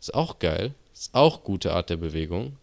[0.00, 2.56] Ist auch geil, ist auch gute Art der Bewegung.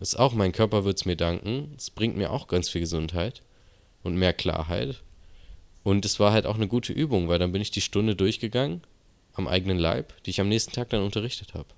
[0.00, 1.74] Ist auch, mein Körper wird es mir danken.
[1.76, 3.42] Es bringt mir auch ganz viel Gesundheit
[4.02, 5.00] und mehr Klarheit.
[5.84, 8.82] Und es war halt auch eine gute Übung, weil dann bin ich die Stunde durchgegangen
[9.34, 11.68] am eigenen Leib, die ich am nächsten Tag dann unterrichtet habe.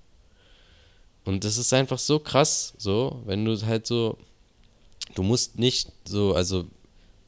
[1.23, 4.17] Und das ist einfach so krass, so, wenn du halt so,
[5.15, 6.65] du musst nicht so, also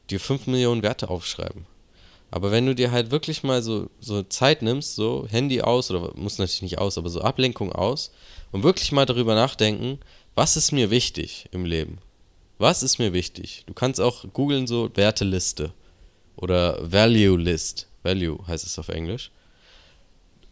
[0.10, 1.66] dir 5 Millionen Werte aufschreiben.
[2.30, 6.14] Aber wenn du dir halt wirklich mal so, so Zeit nimmst, so Handy aus, oder
[6.16, 8.12] muss natürlich nicht aus, aber so Ablenkung aus,
[8.52, 10.00] und wirklich mal darüber nachdenken,
[10.36, 11.98] was ist mir wichtig im Leben?
[12.58, 13.64] Was ist mir wichtig?
[13.68, 15.74] Du kannst auch googeln so Werteliste
[16.36, 17.88] oder Value List.
[18.02, 19.32] Value heißt es auf Englisch.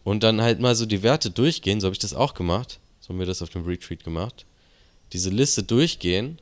[0.04, 2.78] Und dann halt mal so die Werte durchgehen, so habe ich das auch gemacht.
[3.00, 4.46] So haben wir das auf dem Retreat gemacht.
[5.12, 6.38] Diese Liste durchgehen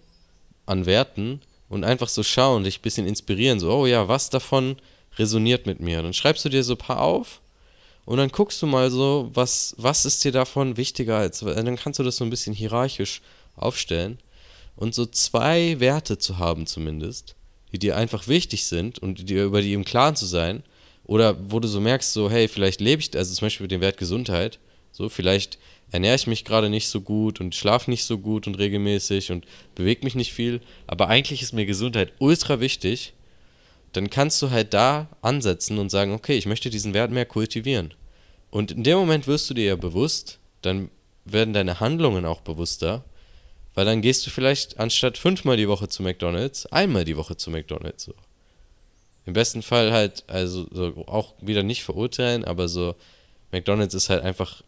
[0.66, 3.58] an Werten und einfach so schauen, dich ein bisschen inspirieren.
[3.58, 4.76] So, oh ja, was davon
[5.16, 6.02] resoniert mit mir?
[6.02, 7.40] Dann schreibst du dir so ein paar auf
[8.04, 11.40] und dann guckst du mal so, was, was ist dir davon wichtiger als.
[11.40, 13.22] Dann kannst du das so ein bisschen hierarchisch
[13.56, 14.18] aufstellen
[14.76, 17.36] und so zwei Werte zu haben zumindest,
[17.72, 20.62] die dir einfach wichtig sind und dir über die im Klaren zu sein,
[21.04, 23.80] oder wo du so merkst, so, hey, vielleicht lebe ich, also zum Beispiel mit dem
[23.80, 24.58] Wert Gesundheit,
[24.90, 25.58] so, vielleicht
[25.90, 29.44] ernähre ich mich gerade nicht so gut und schlafe nicht so gut und regelmäßig und
[29.74, 33.12] bewege mich nicht viel, aber eigentlich ist mir Gesundheit ultra wichtig,
[33.92, 37.94] dann kannst du halt da ansetzen und sagen, okay, ich möchte diesen Wert mehr kultivieren.
[38.50, 40.90] Und in dem Moment wirst du dir ja bewusst, dann
[41.24, 43.04] werden deine Handlungen auch bewusster,
[43.74, 47.50] weil dann gehst du vielleicht anstatt fünfmal die Woche zu McDonald's, einmal die Woche zu
[47.50, 48.04] McDonald's.
[48.04, 48.14] So.
[49.26, 52.94] Im besten Fall halt, also so auch wieder nicht verurteilen, aber so,
[53.52, 54.62] McDonald's ist halt einfach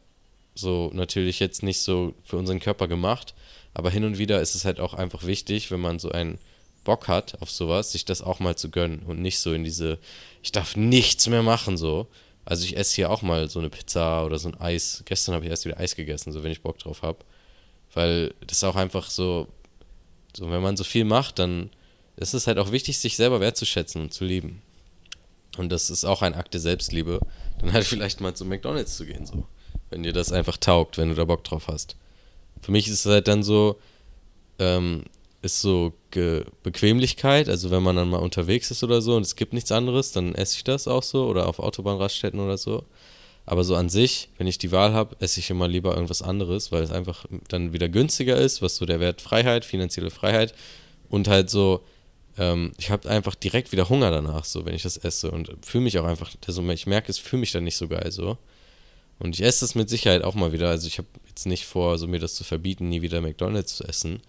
[0.55, 3.35] so natürlich jetzt nicht so für unseren Körper gemacht,
[3.75, 6.39] aber hin und wieder ist es halt auch einfach wichtig, wenn man so einen
[6.85, 9.99] Bock hat auf sowas, sich das auch mal zu gönnen und nicht so in diese,
[10.43, 12.07] ich darf nichts mehr machen, so.
[12.45, 15.03] Also ich esse hier auch mal so eine Pizza oder so ein Eis.
[15.05, 17.19] Gestern habe ich erst wieder Eis gegessen, so wenn ich Bock drauf habe.
[17.97, 19.49] Weil das auch einfach so,
[20.37, 21.71] so, wenn man so viel macht, dann
[22.17, 24.61] ist es halt auch wichtig, sich selber wertzuschätzen und zu lieben.
[25.57, 27.21] Und das ist auch ein Akt der Selbstliebe,
[27.59, 29.47] dann halt vielleicht mal zu McDonalds zu gehen, so.
[29.89, 31.97] Wenn dir das einfach taugt, wenn du da Bock drauf hast.
[32.61, 33.81] Für mich ist es halt dann so,
[34.59, 35.05] ähm,
[35.41, 39.37] ist so Ge Bequemlichkeit, also wenn man dann mal unterwegs ist oder so und es
[39.37, 42.85] gibt nichts anderes, dann esse ich das auch so oder auf Autobahnraststätten oder so.
[43.47, 46.73] Aber so an sich, wenn ich die Wahl habe, esse ich immer lieber irgendwas anderes,
[46.73, 50.53] weil es einfach dann wieder günstiger ist, was so der Wert Freiheit, finanzielle Freiheit
[51.09, 51.85] und halt so,
[52.39, 55.85] ähm, ich habe einfach direkt wieder Hunger danach, so wenn ich das esse und fühle
[55.85, 58.37] mich auch einfach, also ich merke, es fühle mich dann nicht so geil so.
[59.19, 60.69] Und ich esse es mit Sicherheit auch mal wieder.
[60.69, 63.85] Also ich habe jetzt nicht vor, so mir das zu verbieten, nie wieder McDonalds zu
[63.85, 64.21] essen.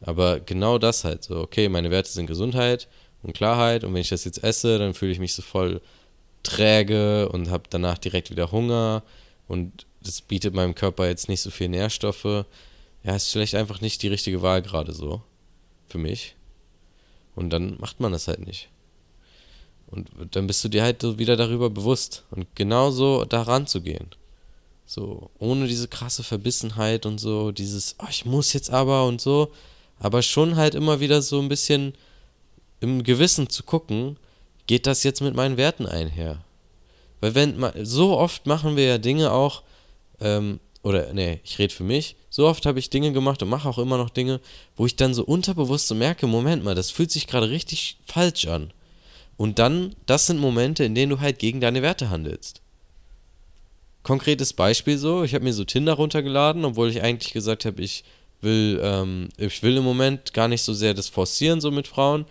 [0.00, 2.88] Aber genau das halt so, okay, meine Werte sind Gesundheit
[3.22, 5.80] und Klarheit und wenn ich das jetzt esse, dann fühle ich mich so voll
[6.44, 9.02] träge und habe danach direkt wieder Hunger
[9.48, 12.44] und das bietet meinem Körper jetzt nicht so viel Nährstoffe.
[13.02, 15.22] Ja, ist vielleicht einfach nicht die richtige Wahl gerade so
[15.88, 16.36] für mich.
[17.34, 18.68] Und dann macht man das halt nicht.
[19.86, 24.08] Und dann bist du dir halt so wieder darüber bewusst und genauso daran zu gehen.
[24.86, 29.52] So, ohne diese krasse Verbissenheit und so, dieses, oh, ich muss jetzt aber und so,
[29.98, 31.94] aber schon halt immer wieder so ein bisschen
[32.80, 34.18] im Gewissen zu gucken,
[34.66, 36.44] geht das jetzt mit meinen Werten einher?
[37.20, 39.62] Weil wenn, so oft machen wir ja Dinge auch,
[40.20, 43.68] ähm, oder nee, ich rede für mich, so oft habe ich Dinge gemacht und mache
[43.68, 44.40] auch immer noch Dinge,
[44.76, 48.46] wo ich dann so unterbewusst so merke, Moment mal, das fühlt sich gerade richtig falsch
[48.46, 48.72] an.
[49.36, 52.60] Und dann, das sind Momente, in denen du halt gegen deine Werte handelst.
[54.02, 58.04] Konkretes Beispiel so, ich habe mir so Tinder runtergeladen, obwohl ich eigentlich gesagt habe, ich
[58.42, 62.26] will, ähm, ich will im Moment gar nicht so sehr das forcieren, so mit Frauen.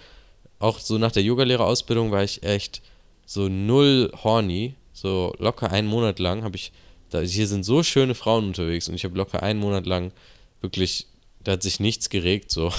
[0.63, 2.81] Auch so nach der Yogalehrerausbildung war ich echt
[3.25, 4.75] so null horny.
[4.93, 6.71] So locker einen Monat lang habe ich,
[7.09, 10.13] da, hier sind so schöne Frauen unterwegs und ich habe locker einen Monat lang
[10.61, 11.07] wirklich,
[11.43, 12.71] da hat sich nichts geregt, so.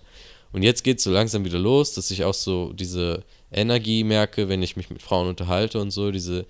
[0.52, 4.48] und jetzt geht es so langsam wieder los, dass ich auch so diese Energie merke,
[4.48, 6.46] wenn ich mich mit Frauen unterhalte und so, diese,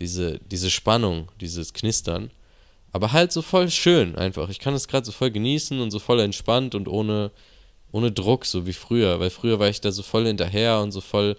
[0.00, 2.32] diese, diese Spannung, dieses Knistern.
[2.90, 4.48] Aber halt so voll schön einfach.
[4.48, 7.30] Ich kann es gerade so voll genießen und so voll entspannt und ohne,
[7.92, 9.20] ohne Druck, so wie früher.
[9.20, 11.36] Weil früher war ich da so voll hinterher und so voll,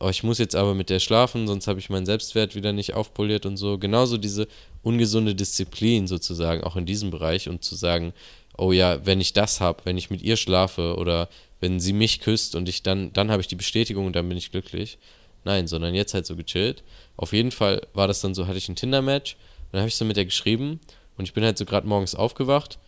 [0.00, 2.94] oh, ich muss jetzt aber mit der schlafen, sonst habe ich meinen Selbstwert wieder nicht
[2.94, 3.78] aufpoliert und so.
[3.78, 4.48] Genauso diese
[4.82, 8.12] ungesunde Disziplin sozusagen, auch in diesem Bereich und zu sagen,
[8.56, 11.28] oh ja, wenn ich das habe, wenn ich mit ihr schlafe oder
[11.60, 14.38] wenn sie mich küsst und ich dann, dann habe ich die Bestätigung und dann bin
[14.38, 14.98] ich glücklich.
[15.44, 16.82] Nein, sondern jetzt halt so gechillt.
[17.16, 19.36] Auf jeden Fall war das dann so, hatte ich ein Tinder-Match
[19.72, 20.80] dann habe ich so mit der geschrieben
[21.16, 22.78] und ich bin halt so gerade morgens aufgewacht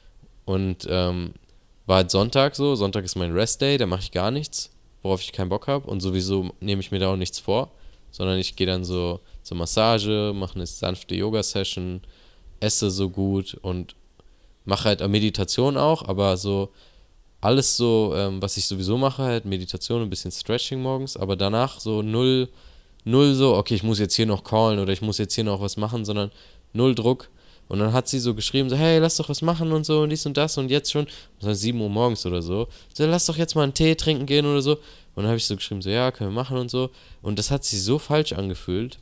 [0.45, 1.35] und ähm,
[1.87, 2.75] war halt Sonntag so.
[2.75, 4.71] Sonntag ist mein Rest-Day, da mache ich gar nichts,
[5.03, 7.71] worauf ich keinen Bock habe und sowieso nehme ich mir da auch nichts vor,
[8.11, 12.01] sondern ich gehe dann so zur Massage, mache eine sanfte Yoga-Session,
[12.61, 13.97] esse so gut und
[14.65, 16.71] mache halt Meditation auch, aber so
[17.41, 21.81] alles so, ähm, was ich sowieso mache, halt Meditation, ein bisschen Stretching morgens, aber danach
[21.81, 22.49] so null,
[23.05, 25.61] null so, okay, ich muss jetzt hier noch callen oder ich muss jetzt hier noch
[25.61, 26.31] was machen, sondern
[26.73, 27.29] null Druck.
[27.73, 30.11] Und dann hat sie so geschrieben, so, hey, lass doch was machen und so und
[30.11, 31.07] dies und das und jetzt schon,
[31.39, 34.27] das war 7 Uhr morgens oder so, so, lass doch jetzt mal einen Tee trinken
[34.27, 34.73] gehen oder so.
[34.73, 36.91] Und dann habe ich so geschrieben, so, ja, können wir machen und so.
[37.23, 38.99] Und das hat sich so falsch angefühlt,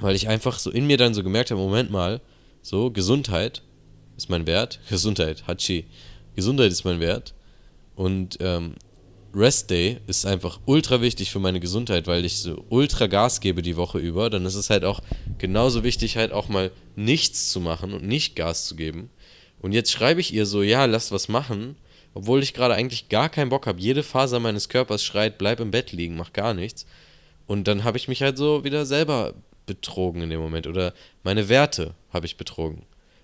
[0.00, 2.20] weil ich einfach so in mir dann so gemerkt habe, Moment mal,
[2.60, 3.62] so, Gesundheit
[4.18, 5.86] ist mein Wert, Gesundheit, Hachi,
[6.36, 7.32] Gesundheit ist mein Wert.
[7.96, 8.74] Und ähm,
[9.34, 13.62] Rest Day ist einfach ultra wichtig für meine Gesundheit, weil ich so ultra Gas gebe
[13.62, 14.30] die Woche über.
[14.30, 15.00] Dann ist es halt auch
[15.38, 19.10] genauso wichtig, halt auch mal nichts zu machen und nicht Gas zu geben.
[19.60, 21.76] Und jetzt schreibe ich ihr so, ja, lass was machen,
[22.12, 23.80] obwohl ich gerade eigentlich gar keinen Bock habe.
[23.80, 26.86] Jede Faser meines Körpers schreit, bleib im Bett liegen, mach gar nichts.
[27.46, 29.34] Und dann habe ich mich halt so wieder selber
[29.66, 30.66] betrogen in dem Moment.
[30.66, 32.82] Oder meine Werte habe ich betrogen.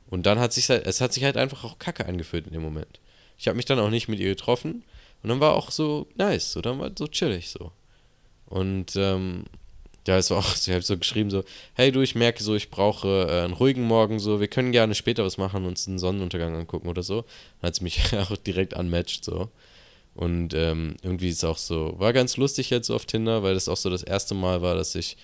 [0.09, 2.63] Und dann hat sich halt, es hat sich halt einfach auch Kacke angefühlt in dem
[2.63, 3.01] Moment.
[3.39, 4.83] Ich habe mich dann auch nicht mit ihr getroffen
[5.23, 7.73] und dann war auch so nice, so, dann war so chillig so.
[8.47, 9.45] Und ähm,
[10.07, 12.71] ja, es war auch, sie hat so geschrieben, so, hey du, ich merke so, ich
[12.71, 16.57] brauche äh, einen ruhigen Morgen, so, wir können gerne später was machen, uns einen Sonnenuntergang
[16.57, 17.23] angucken oder so.
[17.61, 19.51] Dann hat sie mich auch direkt unmatched, so.
[20.15, 23.55] Und ähm, irgendwie ist es auch so, war ganz lustig jetzt so auf Tinder, weil
[23.55, 25.17] das auch so das erste Mal war, dass ich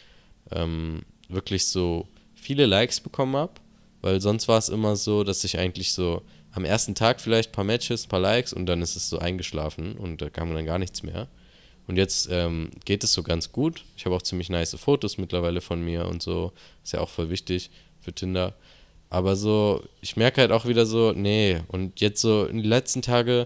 [0.53, 3.55] ähm, wirklich so viele Likes bekommen habe.
[4.03, 6.23] Weil sonst war es immer so, dass ich eigentlich so
[6.57, 9.19] am ersten Tag vielleicht ein paar Matches, ein paar Likes und dann ist es so
[9.19, 11.29] eingeschlafen und da kam dann gar nichts mehr.
[11.87, 13.85] Und jetzt ähm, geht es so ganz gut.
[13.97, 16.53] Ich habe auch ziemlich nice Fotos mittlerweile von mir und so.
[16.83, 18.55] Ist ja auch voll wichtig für Tinder.
[19.11, 21.61] Aber so, ich merke halt auch wieder so, nee.
[21.69, 23.45] Und jetzt so in den letzten Tagen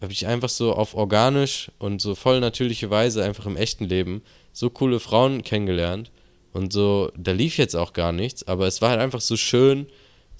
[0.00, 4.22] habe ich einfach so auf organisch und so voll natürliche Weise einfach im echten Leben
[4.52, 6.12] so coole Frauen kennengelernt.
[6.52, 9.86] Und so, da lief jetzt auch gar nichts, aber es war halt einfach so schön,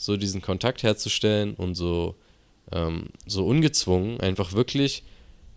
[0.02, 2.16] so diesen Kontakt herzustellen und so,
[2.72, 5.04] ähm, so ungezwungen, einfach wirklich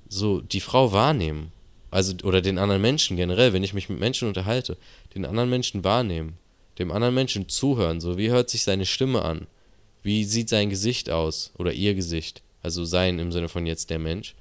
[0.07, 1.51] so die Frau wahrnehmen.
[1.89, 4.77] Also oder den anderen Menschen generell, wenn ich mich mit Menschen unterhalte,
[5.15, 6.37] den anderen Menschen wahrnehmen,
[6.77, 9.47] dem anderen Menschen zuhören, so wie hört sich seine Stimme an,
[10.03, 13.99] wie sieht sein Gesicht aus oder ihr Gesicht, also sein im Sinne von jetzt der
[13.99, 14.35] Mensch,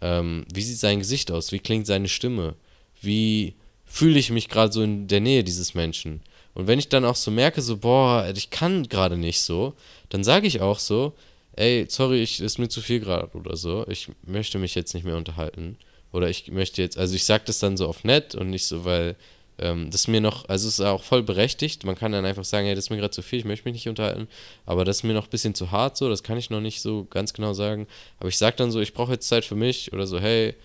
[0.00, 2.56] ähm, wie sieht sein Gesicht aus, wie klingt seine Stimme,
[3.00, 6.22] wie fühle ich mich gerade so in der Nähe dieses Menschen.
[6.58, 9.74] Und wenn ich dann auch so merke, so, boah, ich kann gerade nicht so,
[10.08, 11.12] dann sage ich auch so,
[11.52, 15.04] ey, sorry, ich ist mir zu viel gerade oder so, ich möchte mich jetzt nicht
[15.04, 15.78] mehr unterhalten.
[16.10, 18.84] Oder ich möchte jetzt, also ich sage das dann so auf nett und nicht so,
[18.84, 19.14] weil
[19.60, 21.84] ähm, das mir noch, also es ist auch voll berechtigt.
[21.84, 23.74] Man kann dann einfach sagen, hey, das ist mir gerade zu viel, ich möchte mich
[23.74, 24.26] nicht unterhalten.
[24.66, 26.80] Aber das ist mir noch ein bisschen zu hart so, das kann ich noch nicht
[26.80, 27.86] so ganz genau sagen.
[28.18, 30.56] Aber ich sage dann so, ich brauche jetzt Zeit für mich oder so, hey,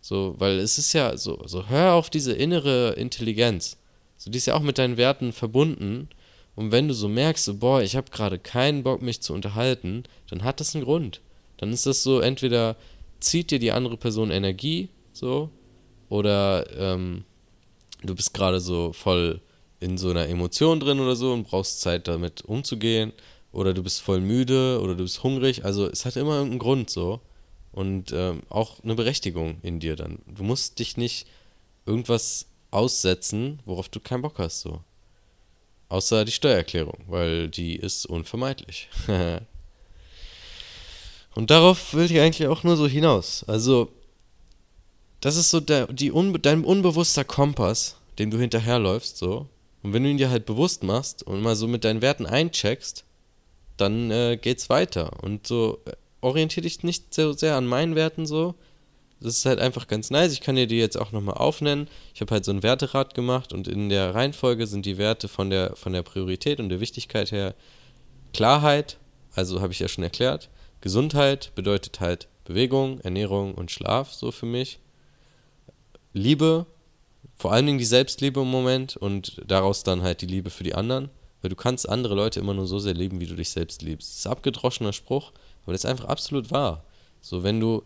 [0.00, 3.76] so, weil es ist ja so, so hör auf diese innere Intelligenz.
[4.22, 6.08] So, die ist ja auch mit deinen Werten verbunden.
[6.54, 10.04] Und wenn du so merkst, so, boah, ich habe gerade keinen Bock, mich zu unterhalten,
[10.30, 11.20] dann hat das einen Grund.
[11.56, 12.76] Dann ist das so, entweder
[13.18, 15.50] zieht dir die andere Person Energie, so,
[16.08, 17.24] oder ähm,
[18.04, 19.40] du bist gerade so voll
[19.80, 23.12] in so einer Emotion drin oder so und brauchst Zeit damit umzugehen,
[23.50, 25.64] oder du bist voll müde oder du bist hungrig.
[25.64, 27.20] Also es hat immer irgendeinen Grund so
[27.72, 30.20] und ähm, auch eine Berechtigung in dir dann.
[30.26, 31.26] Du musst dich nicht
[31.86, 34.80] irgendwas aussetzen, worauf du keinen Bock hast so.
[35.88, 38.88] Außer die Steuererklärung, weil die ist unvermeidlich.
[41.34, 43.44] Und darauf will ich eigentlich auch nur so hinaus.
[43.46, 43.90] Also,
[45.20, 49.46] das ist so der, die unbe dein unbewusster Kompass, dem du hinterherläufst, so.
[49.82, 53.04] Und wenn du ihn dir halt bewusst machst und mal so mit deinen Werten eincheckst,
[53.76, 55.22] dann äh, geht's weiter.
[55.22, 58.54] Und so äh, orientiere dich nicht so sehr an meinen Werten so.
[59.22, 60.32] Das ist halt einfach ganz nice.
[60.32, 61.88] Ich kann dir die jetzt auch nochmal aufnennen.
[62.14, 65.50] Ich habe halt so ein Werterad gemacht und in der Reihenfolge sind die Werte von
[65.50, 67.54] der, von der Priorität und der Wichtigkeit her
[68.32, 68.98] Klarheit,
[69.34, 70.50] also habe ich ja schon erklärt.
[70.80, 74.80] Gesundheit bedeutet halt Bewegung, Ernährung und Schlaf, so für mich.
[76.12, 76.66] Liebe,
[77.36, 80.74] vor allen Dingen die Selbstliebe im Moment und daraus dann halt die Liebe für die
[80.74, 81.10] anderen.
[81.40, 84.10] Weil du kannst andere Leute immer nur so sehr lieben, wie du dich selbst liebst.
[84.10, 85.32] Das ist ein abgedroschener Spruch,
[85.64, 86.84] aber das ist einfach absolut wahr.
[87.20, 87.82] So, wenn du,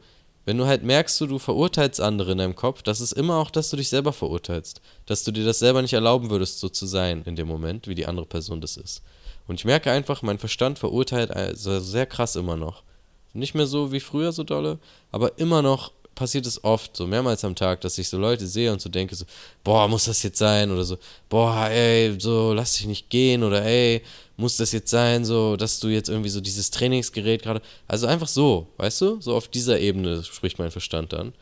[0.46, 3.50] wenn du halt merkst, du, du verurteilst andere in deinem Kopf, das ist immer auch,
[3.50, 4.80] dass du dich selber verurteilst.
[5.04, 7.96] Dass du dir das selber nicht erlauben würdest, so zu sein in dem Moment, wie
[7.96, 9.02] die andere Person das ist.
[9.48, 12.84] Und ich merke einfach, mein Verstand verurteilt also sehr krass immer noch.
[13.32, 14.78] Nicht mehr so wie früher so dolle,
[15.10, 18.72] aber immer noch passiert es oft, so mehrmals am Tag, dass ich so Leute sehe
[18.72, 19.24] und so denke, so,
[19.62, 20.72] boah, muss das jetzt sein?
[20.72, 20.98] Oder so,
[21.28, 24.02] boah, ey, so, lass dich nicht gehen oder ey,
[24.36, 28.28] muss das jetzt sein, so, dass du jetzt irgendwie so dieses Trainingsgerät gerade, also einfach
[28.28, 31.32] so, weißt du, so auf dieser Ebene spricht mein Verstand dann.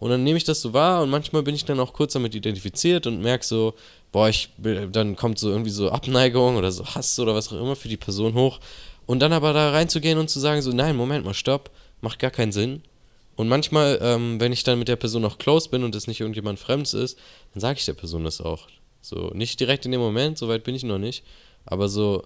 [0.00, 2.34] Und dann nehme ich das so wahr und manchmal bin ich dann auch kurz damit
[2.34, 3.74] identifiziert und merke so,
[4.12, 7.76] boah, ich, dann kommt so irgendwie so Abneigung oder so Hass oder was auch immer
[7.76, 8.60] für die Person hoch.
[9.06, 11.70] Und dann aber da reinzugehen und zu sagen, so, nein, Moment mal, stopp,
[12.00, 12.82] macht gar keinen Sinn.
[13.36, 16.20] Und manchmal, ähm, wenn ich dann mit der Person noch close bin und es nicht
[16.20, 17.18] irgendjemand Fremdes ist,
[17.52, 18.68] dann sage ich der Person das auch.
[19.00, 21.24] So, nicht direkt in dem Moment, so weit bin ich noch nicht,
[21.66, 22.24] aber so,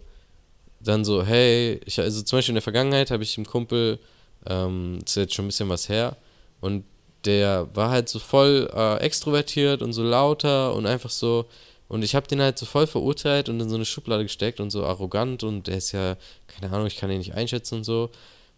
[0.80, 3.98] dann so, hey, ich, also zum Beispiel in der Vergangenheit habe ich einen Kumpel,
[4.46, 6.16] ähm, ist jetzt schon ein bisschen was her,
[6.60, 6.84] und
[7.24, 11.46] der war halt so voll äh, extrovertiert und so lauter und einfach so,
[11.88, 14.70] und ich habe den halt so voll verurteilt und in so eine Schublade gesteckt und
[14.70, 16.16] so arrogant und der ist ja,
[16.46, 18.10] keine Ahnung, ich kann ihn nicht einschätzen und so.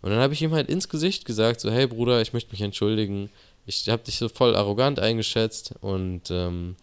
[0.02, 2.62] Und dann habe ich ihm halt ins Gesicht gesagt, so, hey Bruder, ich möchte mich
[2.62, 3.30] entschuldigen.
[3.66, 6.76] Ich habe dich so voll arrogant eingeschätzt und ähm,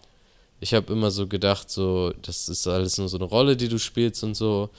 [0.59, 3.79] ich habe immer so gedacht, so, das ist alles nur so eine Rolle, die du
[3.79, 4.69] spielst und so.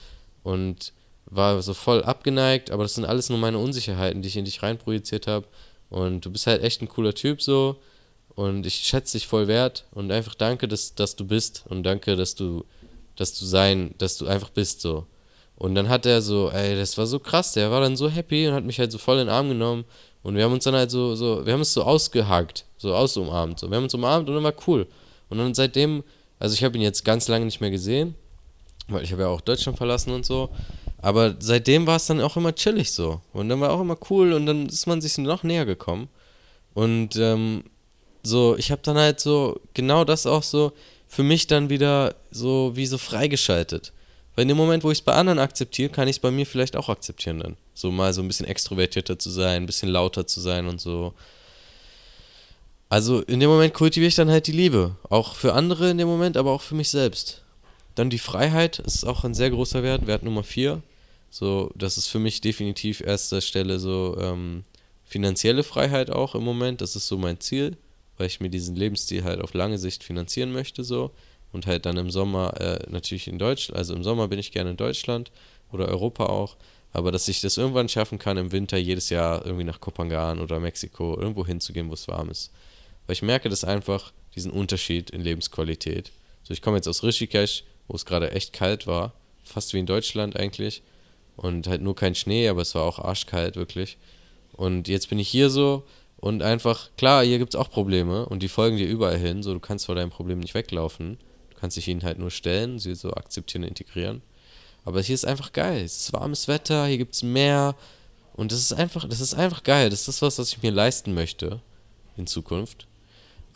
[0.42, 0.92] Und
[1.26, 4.62] war so voll abgeneigt, aber das sind alles nur meine Unsicherheiten, die ich in dich
[4.62, 5.46] reinprojiziert habe.
[5.90, 7.76] Und du bist halt echt ein cooler Typ so.
[8.34, 12.14] Und ich schätze dich voll wert und einfach danke, dass, dass du bist und danke,
[12.16, 12.64] dass du,
[13.16, 15.06] dass du sein, dass du einfach bist so.
[15.58, 18.46] Und dann hat er so, ey, das war so krass, der war dann so happy
[18.46, 19.84] und hat mich halt so voll in den Arm genommen.
[20.22, 23.58] Und wir haben uns dann halt so, so, wir haben es so ausgehakt, so ausumarmt.
[23.58, 23.68] So.
[23.68, 24.86] Wir haben uns umarmt und dann war cool.
[25.28, 26.04] Und dann seitdem
[26.38, 28.14] Also ich habe ihn jetzt ganz lange nicht mehr gesehen,
[28.88, 30.50] weil ich habe ja auch Deutschland verlassen und so.
[31.00, 33.20] Aber seitdem war es dann auch immer chillig so.
[33.32, 36.08] Und dann war auch immer cool und dann ist man sich noch näher gekommen.
[36.74, 37.64] Und ähm,
[38.22, 40.72] so, ich habe dann halt so genau das auch so
[41.08, 43.92] für mich dann wieder so wie so freigeschaltet.
[44.38, 46.46] Weil in dem Moment, wo ich es bei anderen akzeptiere, kann ich es bei mir
[46.46, 47.56] vielleicht auch akzeptieren dann.
[47.74, 51.12] So mal so ein bisschen extrovertierter zu sein, ein bisschen lauter zu sein und so.
[52.88, 54.94] Also in dem Moment kultiviere ich dann halt die Liebe.
[55.10, 57.42] Auch für andere in dem Moment, aber auch für mich selbst.
[57.96, 60.82] Dann die Freiheit ist auch ein sehr großer Wert, Wert Nummer vier.
[61.30, 64.62] So, das ist für mich definitiv erster Stelle so ähm,
[65.04, 66.80] finanzielle Freiheit auch im Moment.
[66.80, 67.76] Das ist so mein Ziel,
[68.16, 71.10] weil ich mir diesen Lebensstil halt auf lange Sicht finanzieren möchte so.
[71.52, 74.70] Und halt dann im Sommer äh, natürlich in Deutschland, also im Sommer bin ich gerne
[74.70, 75.30] in Deutschland
[75.72, 76.56] oder Europa auch.
[76.92, 80.58] Aber dass ich das irgendwann schaffen kann, im Winter jedes Jahr irgendwie nach Kopangan oder
[80.60, 82.50] Mexiko irgendwo hinzugehen, wo es warm ist.
[83.06, 86.12] Weil ich merke das einfach, diesen Unterschied in Lebensqualität.
[86.42, 89.86] So, ich komme jetzt aus Rishikesh, wo es gerade echt kalt war, fast wie in
[89.86, 90.82] Deutschland eigentlich.
[91.36, 93.96] Und halt nur kein Schnee, aber es war auch arschkalt, wirklich.
[94.52, 95.84] Und jetzt bin ich hier so
[96.16, 99.42] und einfach, klar, hier gibt es auch Probleme und die folgen dir überall hin.
[99.42, 101.16] So, du kannst vor deinem Problem nicht weglaufen.
[101.58, 104.22] Kannst dich ihnen halt nur stellen, sie so akzeptieren, integrieren.
[104.84, 105.82] Aber hier ist einfach geil.
[105.82, 107.74] Es ist warmes Wetter, hier gibt es Meer.
[108.34, 109.90] Und das ist einfach, das ist einfach geil.
[109.90, 111.60] Das ist was, was ich mir leisten möchte
[112.16, 112.88] in Zukunft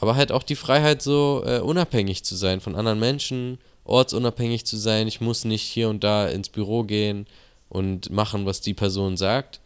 [0.02, 4.76] aber halt auch die Freiheit, so äh, unabhängig zu sein von anderen Menschen, ortsunabhängig zu
[4.76, 5.06] sein.
[5.06, 7.24] Ich muss nicht hier und da ins Büro gehen
[7.68, 9.60] und machen, was die Person sagt.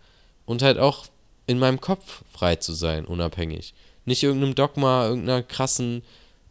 [0.45, 1.07] Und halt auch
[1.47, 3.73] in meinem Kopf frei zu sein, unabhängig.
[4.05, 6.03] Nicht irgendeinem Dogma, irgendeiner krassen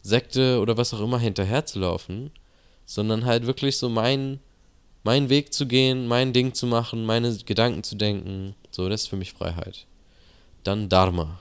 [0.06, 2.30] Sekte oder was auch immer hinterherzulaufen,
[2.84, 4.40] sondern halt wirklich so meinen
[5.02, 8.56] mein Weg zu gehen, mein Ding zu machen, meine Gedanken zu denken.
[8.72, 9.86] So, das ist für mich Freiheit.
[10.64, 11.40] Dann Dharma.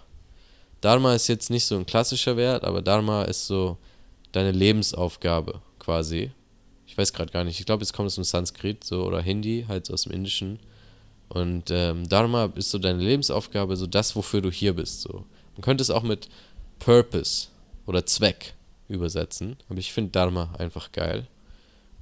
[0.81, 3.77] Dharma ist jetzt nicht so ein klassischer Wert, aber Dharma ist so
[4.31, 6.31] deine Lebensaufgabe quasi.
[6.85, 9.65] Ich weiß gerade gar nicht, ich glaube, es kommt aus dem Sanskrit so oder Hindi,
[9.67, 10.59] halt so aus dem Indischen.
[11.29, 15.01] Und ähm, Dharma ist so deine Lebensaufgabe, so das, wofür du hier bist.
[15.01, 15.25] So.
[15.55, 16.29] Man könnte es auch mit
[16.77, 17.47] Purpose
[17.85, 18.54] oder Zweck
[18.87, 21.27] übersetzen, aber ich finde Dharma einfach geil.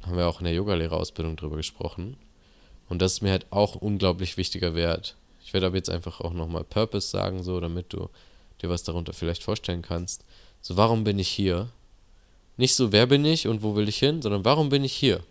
[0.03, 2.17] Haben wir auch in der Yogalehrerausbildung drüber gesprochen.
[2.89, 5.15] Und das ist mir halt auch unglaublich wichtiger Wert.
[5.43, 8.09] Ich werde aber jetzt einfach auch nochmal Purpose sagen, so, damit du
[8.61, 10.25] dir was darunter vielleicht vorstellen kannst.
[10.61, 11.69] So, warum bin ich hier?
[12.57, 15.21] Nicht so, wer bin ich und wo will ich hin, sondern warum bin ich hier?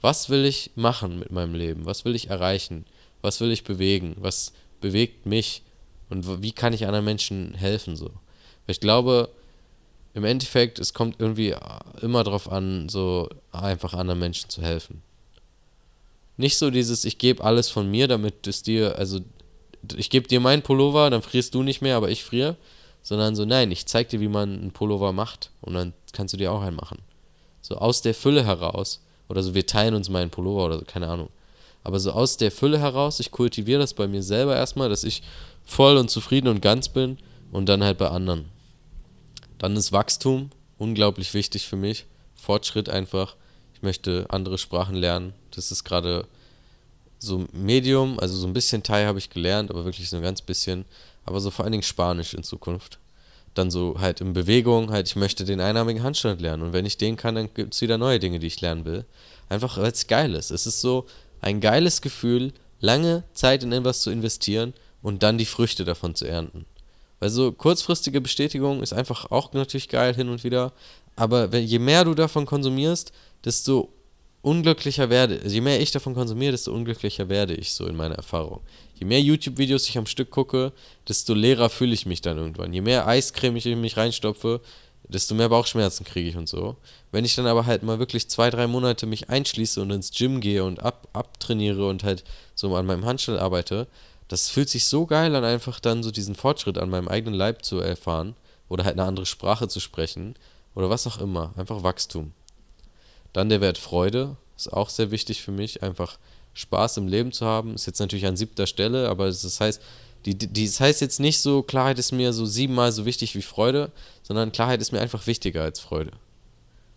[0.00, 1.86] Was will ich machen mit meinem Leben?
[1.86, 2.86] Was will ich erreichen?
[3.20, 4.16] Was will ich bewegen?
[4.18, 5.62] Was bewegt mich?
[6.10, 7.94] Und wie kann ich anderen Menschen helfen?
[7.96, 8.06] So.
[8.06, 9.30] Weil ich glaube,
[10.14, 11.54] im Endeffekt, es kommt irgendwie
[12.00, 15.02] immer darauf an, so einfach anderen Menschen zu helfen.
[16.36, 19.20] Nicht so dieses, ich gebe alles von mir, damit es dir, also
[19.96, 22.56] ich gebe dir meinen Pullover, dann frierst du nicht mehr, aber ich friere.
[23.04, 26.38] Sondern so, nein, ich zeig dir, wie man einen Pullover macht und dann kannst du
[26.38, 26.98] dir auch einen machen.
[27.60, 29.00] So aus der Fülle heraus.
[29.28, 31.28] Oder so, wir teilen uns meinen Pullover oder so, keine Ahnung.
[31.82, 35.22] Aber so aus der Fülle heraus, ich kultiviere das bei mir selber erstmal, dass ich
[35.64, 37.18] voll und zufrieden und ganz bin
[37.50, 38.51] und dann halt bei anderen.
[39.62, 42.06] Dann ist Wachstum unglaublich wichtig für mich.
[42.34, 43.36] Fortschritt einfach.
[43.74, 45.34] Ich möchte andere Sprachen lernen.
[45.52, 46.26] Das ist gerade
[47.20, 50.42] so Medium, also so ein bisschen Thai habe ich gelernt, aber wirklich so ein ganz
[50.42, 50.84] bisschen.
[51.24, 52.98] Aber so vor allen Dingen Spanisch in Zukunft.
[53.54, 56.64] Dann so halt in Bewegung, halt, ich möchte den einarmigen Handstand lernen.
[56.64, 59.04] Und wenn ich den kann, dann gibt es wieder neue Dinge, die ich lernen will.
[59.48, 60.50] Einfach, weil es geil ist.
[60.50, 61.06] Es ist so
[61.40, 66.24] ein geiles Gefühl, lange Zeit in etwas zu investieren und dann die Früchte davon zu
[66.24, 66.66] ernten.
[67.22, 70.72] Weil so kurzfristige Bestätigung ist einfach auch natürlich geil hin und wieder.
[71.14, 73.12] Aber je mehr du davon konsumierst,
[73.44, 73.90] desto
[74.40, 78.60] unglücklicher werde, je mehr ich davon konsumiere, desto unglücklicher werde ich so in meiner Erfahrung.
[78.98, 80.72] Je mehr YouTube-Videos ich am Stück gucke,
[81.06, 82.72] desto leerer fühle ich mich dann irgendwann.
[82.72, 84.60] Je mehr Eiscreme ich in mich reinstopfe,
[85.04, 86.74] desto mehr Bauchschmerzen kriege ich und so.
[87.12, 90.40] Wenn ich dann aber halt mal wirklich zwei, drei Monate mich einschließe und ins Gym
[90.40, 92.24] gehe und ab, abtrainiere und halt
[92.56, 93.86] so an meinem Handstand arbeite,
[94.32, 97.66] das fühlt sich so geil an, einfach dann so diesen Fortschritt an meinem eigenen Leib
[97.66, 98.34] zu erfahren
[98.70, 100.36] oder halt eine andere Sprache zu sprechen
[100.74, 101.52] oder was auch immer.
[101.58, 102.32] Einfach Wachstum.
[103.34, 106.16] Dann der Wert Freude ist auch sehr wichtig für mich, einfach
[106.54, 107.74] Spaß im Leben zu haben.
[107.74, 109.82] Ist jetzt natürlich an siebter Stelle, aber das heißt,
[110.24, 113.42] die, die, das heißt jetzt nicht so, Klarheit ist mir so siebenmal so wichtig wie
[113.42, 113.92] Freude,
[114.22, 116.12] sondern Klarheit ist mir einfach wichtiger als Freude.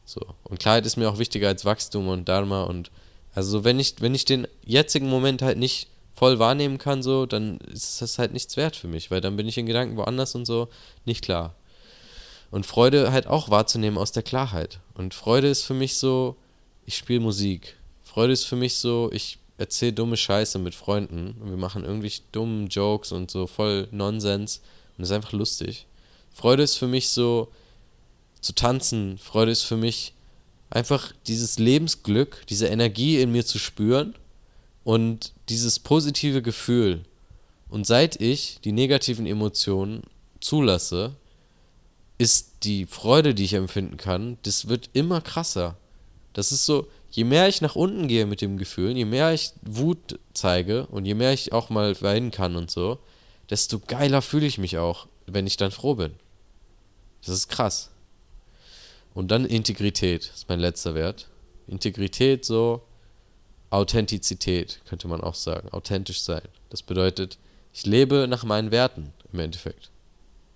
[0.06, 0.22] So.
[0.46, 2.92] Und Klarheit ist mir auch wichtiger als Wachstum und Dharma und
[3.34, 7.58] also wenn ich, wenn ich den jetzigen Moment halt nicht voll wahrnehmen kann, so, dann
[7.60, 10.46] ist das halt nichts wert für mich, weil dann bin ich in Gedanken woanders und
[10.46, 10.70] so
[11.04, 11.56] nicht klar.
[12.52, 14.80] Und Freude halt auch wahrzunehmen aus der Klarheit.
[14.94, 16.38] Und Freude ist für mich so,
[16.86, 17.76] ich spiele Musik.
[18.04, 22.14] Freude ist für mich so, ich erzähle dumme Scheiße mit Freunden und wir machen irgendwie
[22.32, 24.62] dummen Jokes und so voll Nonsens
[24.98, 25.86] und es ist einfach lustig.
[26.34, 27.50] Freude ist für mich so
[28.40, 29.18] zu tanzen.
[29.18, 30.14] Freude ist für mich
[30.70, 34.16] einfach dieses Lebensglück, diese Energie in mir zu spüren
[34.86, 37.04] und dieses positive Gefühl.
[37.68, 40.04] Und seit ich die negativen Emotionen
[40.40, 41.16] zulasse,
[42.18, 45.76] ist die Freude, die ich empfinden kann, das wird immer krasser.
[46.32, 49.52] Das ist so, je mehr ich nach unten gehe mit dem Gefühl, je mehr ich
[49.64, 53.00] Wut zeige und je mehr ich auch mal weinen kann und so,
[53.50, 56.14] desto geiler fühle ich mich auch, wenn ich dann froh bin.
[57.26, 57.90] Das ist krass.
[59.16, 61.28] Und dann Integrität ist mein letzter Wert.
[61.68, 62.84] Integrität so,
[63.76, 66.42] Authentizität könnte man auch sagen, authentisch sein.
[66.70, 67.38] Das bedeutet,
[67.74, 69.92] ich lebe nach meinen Werten im Endeffekt.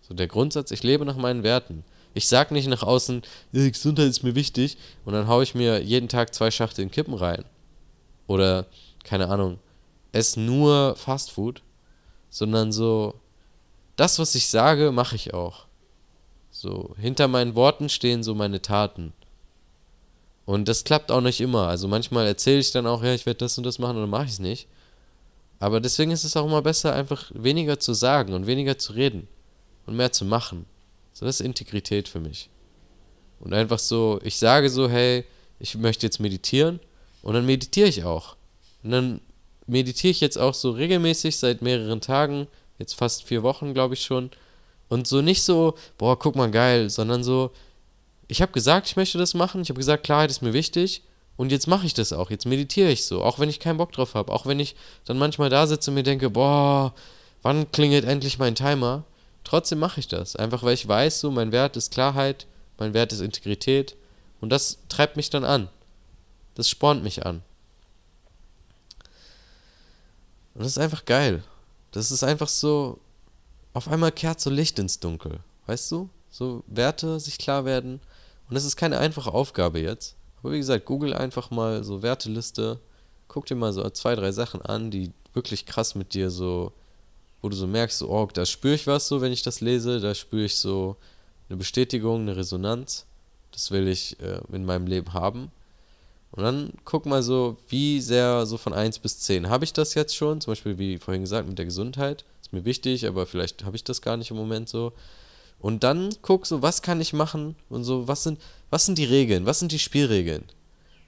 [0.01, 1.84] So der Grundsatz, ich lebe nach meinen Werten.
[2.13, 6.07] Ich sag nicht nach außen, Gesundheit ist mir wichtig und dann haue ich mir jeden
[6.07, 7.45] Tag zwei Schachteln Kippen rein.
[8.26, 8.65] Oder,
[9.03, 9.59] keine Ahnung,
[10.11, 11.61] esse nur Fastfood,
[12.30, 13.15] sondern so,
[13.95, 15.65] das, was ich sage, mache ich auch.
[16.51, 19.13] So, hinter meinen Worten stehen so meine Taten.
[20.50, 21.68] Und das klappt auch nicht immer.
[21.68, 24.10] Also manchmal erzähle ich dann auch, ja, ich werde das und das machen und dann
[24.10, 24.68] mache ich es nicht.
[25.60, 29.28] Aber deswegen ist es auch immer besser, einfach weniger zu sagen und weniger zu reden
[29.86, 30.66] und mehr zu machen.
[31.14, 32.50] So, das ist Integrität für mich.
[33.39, 35.24] Und einfach so, ich sage so, hey,
[35.60, 36.80] ich möchte jetzt meditieren
[37.22, 38.36] und dann meditiere ich auch.
[38.84, 39.22] Und dann
[39.68, 42.47] meditiere ich jetzt auch so regelmäßig seit mehreren Tagen,
[42.80, 44.32] jetzt fast vier Wochen, glaube ich schon.
[44.88, 47.52] Und so nicht so, boah, guck mal geil, sondern so,
[48.30, 51.02] ich habe gesagt, ich möchte das machen, ich habe gesagt, Klarheit ist mir wichtig
[51.36, 53.92] und jetzt mache ich das auch, jetzt meditiere ich so, auch wenn ich keinen Bock
[53.92, 56.94] drauf habe, auch wenn ich dann manchmal da sitze und mir denke, boah,
[57.42, 59.04] wann klingelt endlich mein Timer?
[59.44, 62.46] Trotzdem mache ich das, einfach weil ich weiß, so mein Wert ist Klarheit,
[62.78, 63.96] mein Wert ist Integrität
[64.42, 65.68] und das treibt mich dann an.
[66.54, 67.42] Das spornt mich an.
[70.54, 71.44] Und das ist einfach geil.
[71.92, 73.00] Das ist einfach so,
[73.74, 75.40] auf einmal kehrt so Licht ins Dunkel.
[75.66, 76.10] Weißt du?
[76.30, 78.02] So Werte sich klar werden.
[78.50, 80.16] Und das ist keine einfache Aufgabe jetzt.
[80.41, 82.80] Aber wie gesagt, google einfach mal so Werteliste.
[83.28, 86.72] Guck dir mal so zwei, drei Sachen an, die wirklich krass mit dir so,
[87.41, 90.00] wo du so merkst, so, oh, da spüre ich was so, wenn ich das lese.
[90.00, 90.95] Da spüre ich so
[91.47, 93.06] eine Bestätigung, eine Resonanz.
[93.52, 95.52] Das will ich äh, in meinem Leben haben.
[96.32, 99.50] Und dann guck mal so, wie sehr so von 1 bis 10.
[99.50, 100.41] Habe ich das jetzt schon?
[100.41, 103.84] Zum Beispiel, wie vorhin gesagt, mit der Gesundheit ist mir wichtig, aber vielleicht habe ich
[103.84, 104.93] das gar nicht im Moment so.
[105.60, 108.39] Und dann guck so, was kann ich machen und so, was sind,
[108.70, 110.45] was sind die Regeln, was sind die Spielregeln?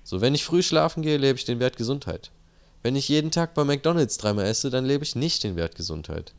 [0.03, 2.31] So, wenn ich früh schlafen gehe, lebe ich den Wert Gesundheit.
[2.83, 6.33] Wenn ich jeden Tag bei McDonalds dreimal esse, dann lebe ich nicht den Wert Gesundheit.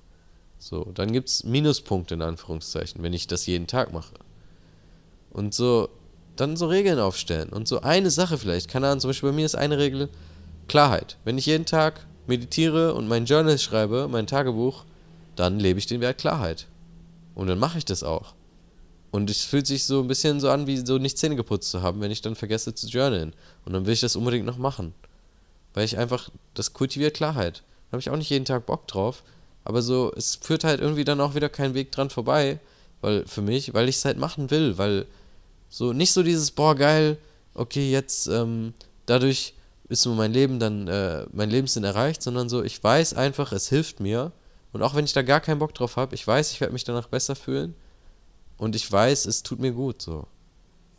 [0.58, 4.14] So, dann gibt es Minuspunkte in Anführungszeichen, wenn ich das jeden Tag mache.
[5.30, 5.88] Und so,
[6.36, 7.48] dann so Regeln aufstellen.
[7.48, 10.08] Und so eine Sache vielleicht, keine Ahnung, zum Beispiel bei mir ist eine Regel
[10.68, 11.16] Klarheit.
[11.24, 14.84] Wenn ich jeden Tag meditiere und mein Journal schreibe, mein Tagebuch,
[15.36, 16.66] dann lebe ich den Wert Klarheit.
[17.35, 18.35] Und dann mache ich das auch.
[19.11, 21.83] Und es fühlt sich so ein bisschen so an, wie so nicht Zähne geputzt zu
[21.83, 23.35] haben, wenn ich dann vergesse zu journalen.
[23.64, 24.95] Und dann will ich das unbedingt noch machen.
[25.74, 27.62] Weil ich einfach, das kultiviert Klarheit.
[27.91, 29.22] Da habe ich auch nicht jeden Tag Bock drauf.
[29.64, 32.59] Aber so, es führt halt irgendwie dann auch wieder kein Weg dran vorbei.
[33.03, 34.78] Weil, für mich, weil ich es halt machen will.
[34.78, 35.07] Weil,
[35.68, 37.18] so, nicht so dieses, boah, geil,
[37.55, 38.72] okay, jetzt, ähm,
[39.07, 39.55] dadurch
[39.89, 44.01] ist mein Leben dann, äh, mein Lebenssinn erreicht, sondern so, ich weiß einfach, es hilft
[44.01, 44.33] mir
[44.72, 46.84] und auch wenn ich da gar keinen Bock drauf habe, ich weiß, ich werde mich
[46.84, 47.74] danach besser fühlen.
[48.56, 50.26] Und ich weiß, es tut mir gut so.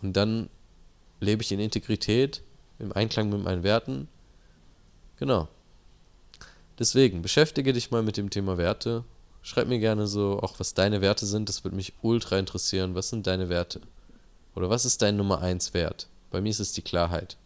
[0.02, 0.50] Und dann
[1.20, 2.44] lebe ich in Integrität,
[2.80, 4.08] im Einklang mit meinen Werten.
[5.18, 5.48] Genau.
[6.78, 9.04] Deswegen, beschäftige dich mal mit dem Thema Werte.
[9.42, 11.50] Schreib mir gerne so, auch was deine Werte sind.
[11.50, 12.96] Das würde mich ultra interessieren.
[12.96, 13.82] Was sind deine Werte?
[14.56, 16.08] Oder was ist dein Nummer 1 Wert?
[16.32, 17.38] Bei mir ist es die Klarheit.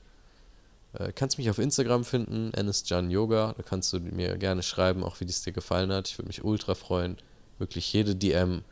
[0.93, 2.51] Äh, kannst mich auf Instagram finden,
[2.85, 3.53] Jan Yoga.
[3.55, 6.07] Da kannst du mir gerne schreiben, auch wie es dir gefallen hat.
[6.07, 7.17] Ich würde mich ultra freuen.
[7.59, 8.63] Wirklich jede DM.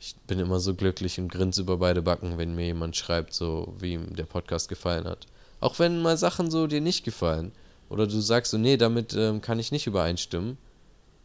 [0.00, 3.74] Ich bin immer so glücklich und grinse über beide Backen, wenn mir jemand schreibt, so
[3.78, 5.26] wie ihm der Podcast gefallen hat.
[5.60, 7.52] Auch wenn mal Sachen so dir nicht gefallen.
[7.88, 10.56] Oder du sagst so, nee, damit ähm, kann ich nicht übereinstimmen.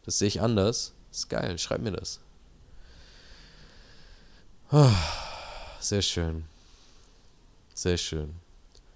[0.06, 0.94] Das sehe ich anders.
[1.12, 2.20] ist geil, schreib mir das.
[5.80, 6.46] Sehr schön.
[7.76, 8.34] Sehr schön.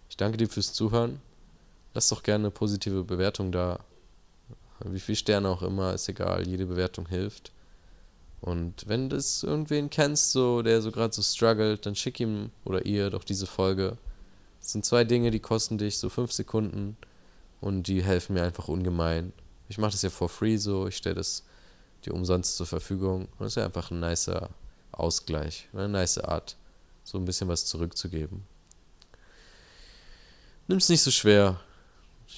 [0.10, 1.22] Ich danke dir fürs Zuhören.
[1.94, 3.80] Lass doch gerne eine positive Bewertung da.
[4.86, 6.48] Wie viele Sterne auch immer, ist egal.
[6.48, 7.52] Jede Bewertung hilft.
[8.42, 12.86] Und wenn du irgendwen kennst, so, der so gerade so struggelt, dann schick ihm oder
[12.86, 13.98] ihr doch diese Folge.
[14.60, 16.98] Das sind zwei Dinge, die kosten dich so fünf Sekunden
[17.62, 19.34] und die helfen mir einfach ungemein.
[19.70, 21.44] Ich mache das ja for free so, ich stelle das
[22.06, 23.22] dir umsonst zur Verfügung.
[23.24, 24.50] Und das ist ja einfach ein nicer
[24.92, 26.58] Ausgleich, eine nice Art,
[27.04, 28.46] so ein bisschen was zurückzugeben.
[30.68, 31.60] Nimm's nicht so schwer.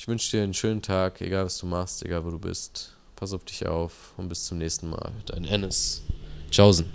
[0.01, 2.95] Ich wünsche dir einen schönen Tag, egal was du machst, egal wo du bist.
[3.17, 5.11] Pass auf dich auf und bis zum nächsten Mal.
[5.25, 6.03] Dein Ennis.
[6.49, 6.85] Tschaußen.